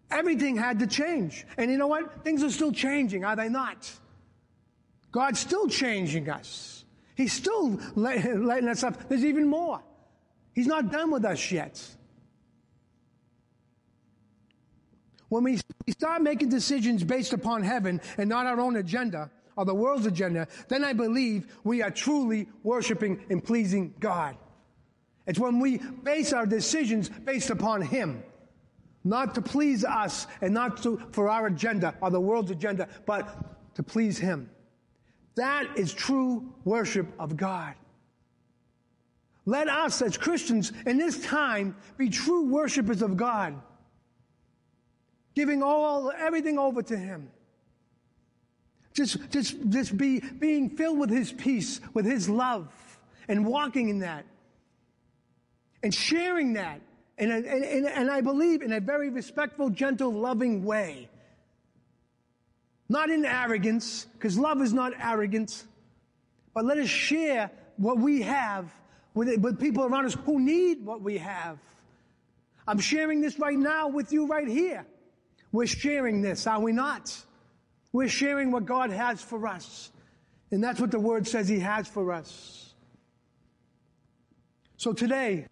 [0.09, 1.45] Everything had to change.
[1.57, 2.23] And you know what?
[2.23, 3.91] Things are still changing, are they not?
[5.11, 6.85] God's still changing us.
[7.15, 9.09] He's still letting us up.
[9.09, 9.81] There's even more.
[10.53, 11.79] He's not done with us yet.
[15.33, 15.57] When we
[15.89, 20.47] start making decisions based upon heaven and not our own agenda or the world's agenda,
[20.67, 24.37] then I believe we are truly worshiping and pleasing God.
[25.25, 28.21] It's when we base our decisions based upon Him
[29.03, 33.73] not to please us and not to, for our agenda or the world's agenda, but
[33.73, 34.51] to please Him.
[35.33, 37.73] That is true worship of God.
[39.47, 43.59] Let us as Christians in this time be true worshipers of God,
[45.35, 47.29] giving all, everything over to Him.
[48.93, 52.71] Just, just, just be, being filled with His peace, with His love,
[53.27, 54.25] and walking in that,
[55.81, 56.81] and sharing that
[57.17, 61.09] and, and, and I believe in a very respectful, gentle, loving way.
[62.89, 65.65] not in arrogance, because love is not arrogance,
[66.53, 68.71] but let us share what we have
[69.13, 71.57] with, with people around us who need what we have.
[72.67, 74.85] I'm sharing this right now with you right here.
[75.53, 77.15] We're sharing this, are we not?
[77.93, 79.91] We're sharing what God has for us.
[80.51, 82.73] And that's what the Word says He has for us.
[84.77, 85.45] So today,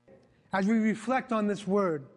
[0.51, 2.07] as we reflect on this Word,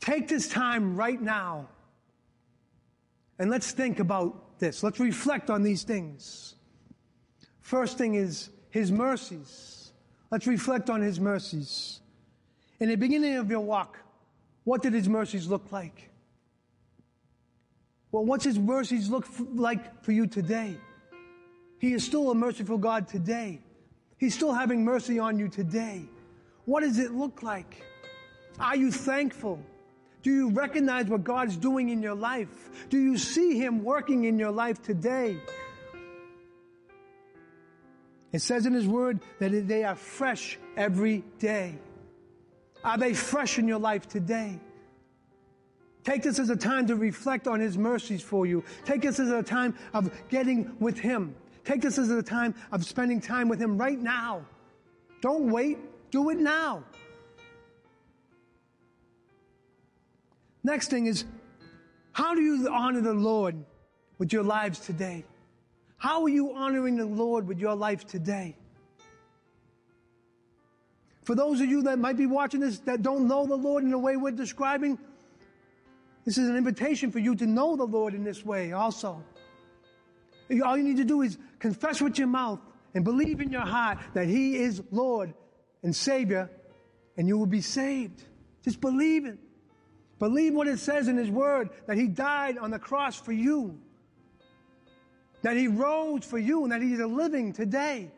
[0.00, 1.68] take this time right now
[3.38, 4.82] and let's think about this.
[4.82, 6.56] Let's reflect on these things.
[7.62, 9.92] First thing is His mercies.
[10.30, 12.00] Let's reflect on His mercies.
[12.80, 13.98] In the beginning of your walk,
[14.66, 16.10] what did His mercies look like?
[18.10, 20.76] Well, what's His mercies look f- like for you today?
[21.78, 23.60] He is still a merciful God today.
[24.18, 26.02] He's still having mercy on you today.
[26.64, 27.84] What does it look like?
[28.58, 29.60] Are you thankful?
[30.24, 32.88] Do you recognize what God's doing in your life?
[32.90, 35.36] Do you see Him working in your life today?
[38.32, 41.78] It says in His Word that they are fresh every day.
[42.86, 44.60] Are they fresh in your life today?
[46.04, 48.62] Take this as a time to reflect on His mercies for you.
[48.84, 51.34] Take this as a time of getting with Him.
[51.64, 54.46] Take this as a time of spending time with Him right now.
[55.20, 55.78] Don't wait.
[56.12, 56.84] Do it now.
[60.62, 61.24] Next thing is,
[62.12, 63.56] how do you honor the Lord
[64.18, 65.24] with your lives today?
[65.96, 68.56] How are you honoring the Lord with your life today?
[71.26, 73.90] For those of you that might be watching this that don't know the Lord in
[73.90, 74.96] the way we're describing,
[76.24, 79.24] this is an invitation for you to know the Lord in this way also.
[80.64, 82.60] All you need to do is confess with your mouth
[82.94, 85.34] and believe in your heart that He is Lord
[85.82, 86.48] and Savior,
[87.16, 88.22] and you will be saved.
[88.62, 89.36] Just believe it.
[90.20, 93.80] Believe what it says in His Word that He died on the cross for you,
[95.42, 98.12] that He rose for you, and that He's a living today.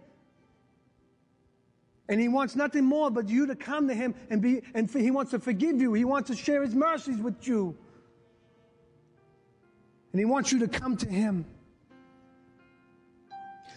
[2.08, 5.10] And He wants nothing more but you to come to Him and be, and He
[5.10, 5.92] wants to forgive you.
[5.92, 7.76] He wants to share His mercies with you.
[10.12, 11.44] And He wants you to come to Him.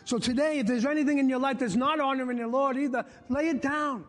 [0.06, 3.49] So today, if there's anything in your life that's not honoring the Lord either, lay
[3.49, 4.06] it down.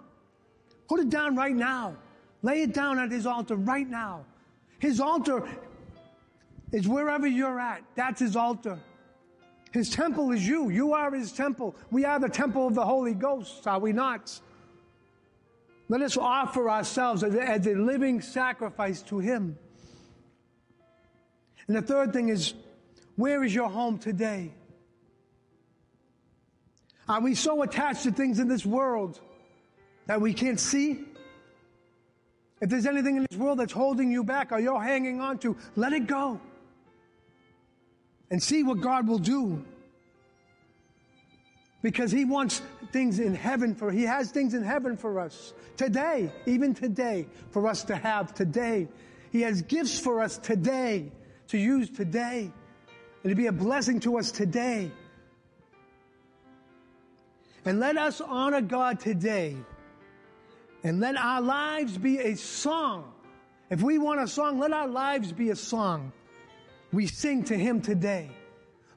[0.88, 1.96] Put it down right now.
[2.42, 4.24] Lay it down at His altar right now.
[4.78, 5.48] His altar
[6.72, 7.82] is wherever you're at.
[7.94, 8.78] That's His altar.
[9.72, 10.68] His temple is you.
[10.68, 11.74] You are His temple.
[11.90, 14.38] We are the temple of the Holy Ghost, are we not?
[15.88, 19.58] Let us offer ourselves as a, living sacrifice to Him.
[21.66, 22.54] And the third thing is,
[23.16, 24.52] where is your home today?
[27.08, 29.20] Are we so attached to things in this world
[30.06, 31.04] that we can't see?
[32.60, 35.56] If there's anything in this world that's holding you back or you're hanging on to,
[35.76, 36.40] let it go.
[38.32, 39.62] And see what God will do.
[41.82, 45.52] Because He wants things in heaven for, He has things in heaven for us.
[45.76, 48.88] Today, even today, for us to have today.
[49.30, 51.12] He has gifts for us today,
[51.48, 52.50] to use today,
[53.22, 54.90] and to be a blessing to us today.
[57.66, 59.56] And let us honor God today.
[60.84, 63.12] And let our lives be a song.
[63.68, 66.12] If we want a song, let our lives be a song.
[66.92, 68.30] We sing to Him today.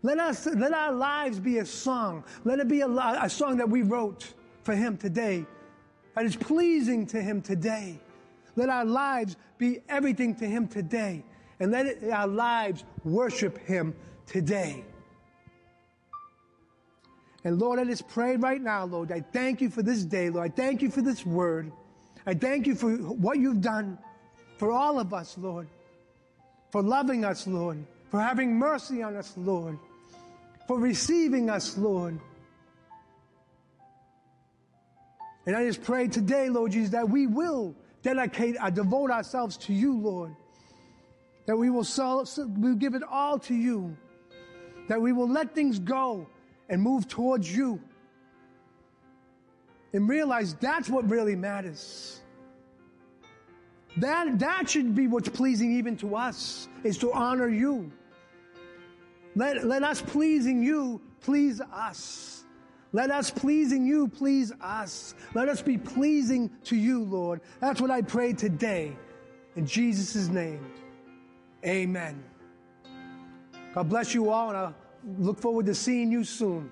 [0.04, 2.24] Let us, let our lives be a song.
[2.44, 5.46] Let it be a, a song that we wrote for Him today.
[6.16, 8.00] That is pleasing to Him today.
[8.56, 11.24] Let our lives be everything to Him today.
[11.60, 13.96] And let it, our lives worship Him
[14.26, 14.84] today.
[17.44, 20.52] And Lord, I just pray right now, Lord, I thank you for this day, Lord.
[20.52, 21.72] I thank you for this word.
[22.26, 24.00] I thank you for what you've done
[24.58, 25.68] for all of us, Lord.
[26.76, 27.86] For loving us, Lord.
[28.12, 29.80] For having mercy on us, Lord.
[30.68, 32.20] For receiving us, Lord.
[35.46, 37.74] And I just pray today, Lord Jesus, that we will
[38.04, 40.36] dedicate, uh, devote ourselves to you, Lord.
[41.46, 43.96] That we will sell, we'll give it all to you.
[44.90, 46.28] That we will let things go
[46.68, 47.80] and move towards you.
[49.94, 52.20] And realize that's what really matters.
[53.98, 57.92] That, that should be what's pleasing even to us, is to honor you.
[59.36, 62.44] Let, let us pleasing you please us.
[62.94, 65.16] Let us pleasing you please us.
[65.34, 67.42] Let us be pleasing to you, Lord.
[67.60, 68.96] That's what I pray today.
[69.56, 70.66] In Jesus' name,
[71.66, 72.24] amen.
[73.74, 74.74] God bless you all, and I
[75.18, 76.70] look forward to seeing you soon.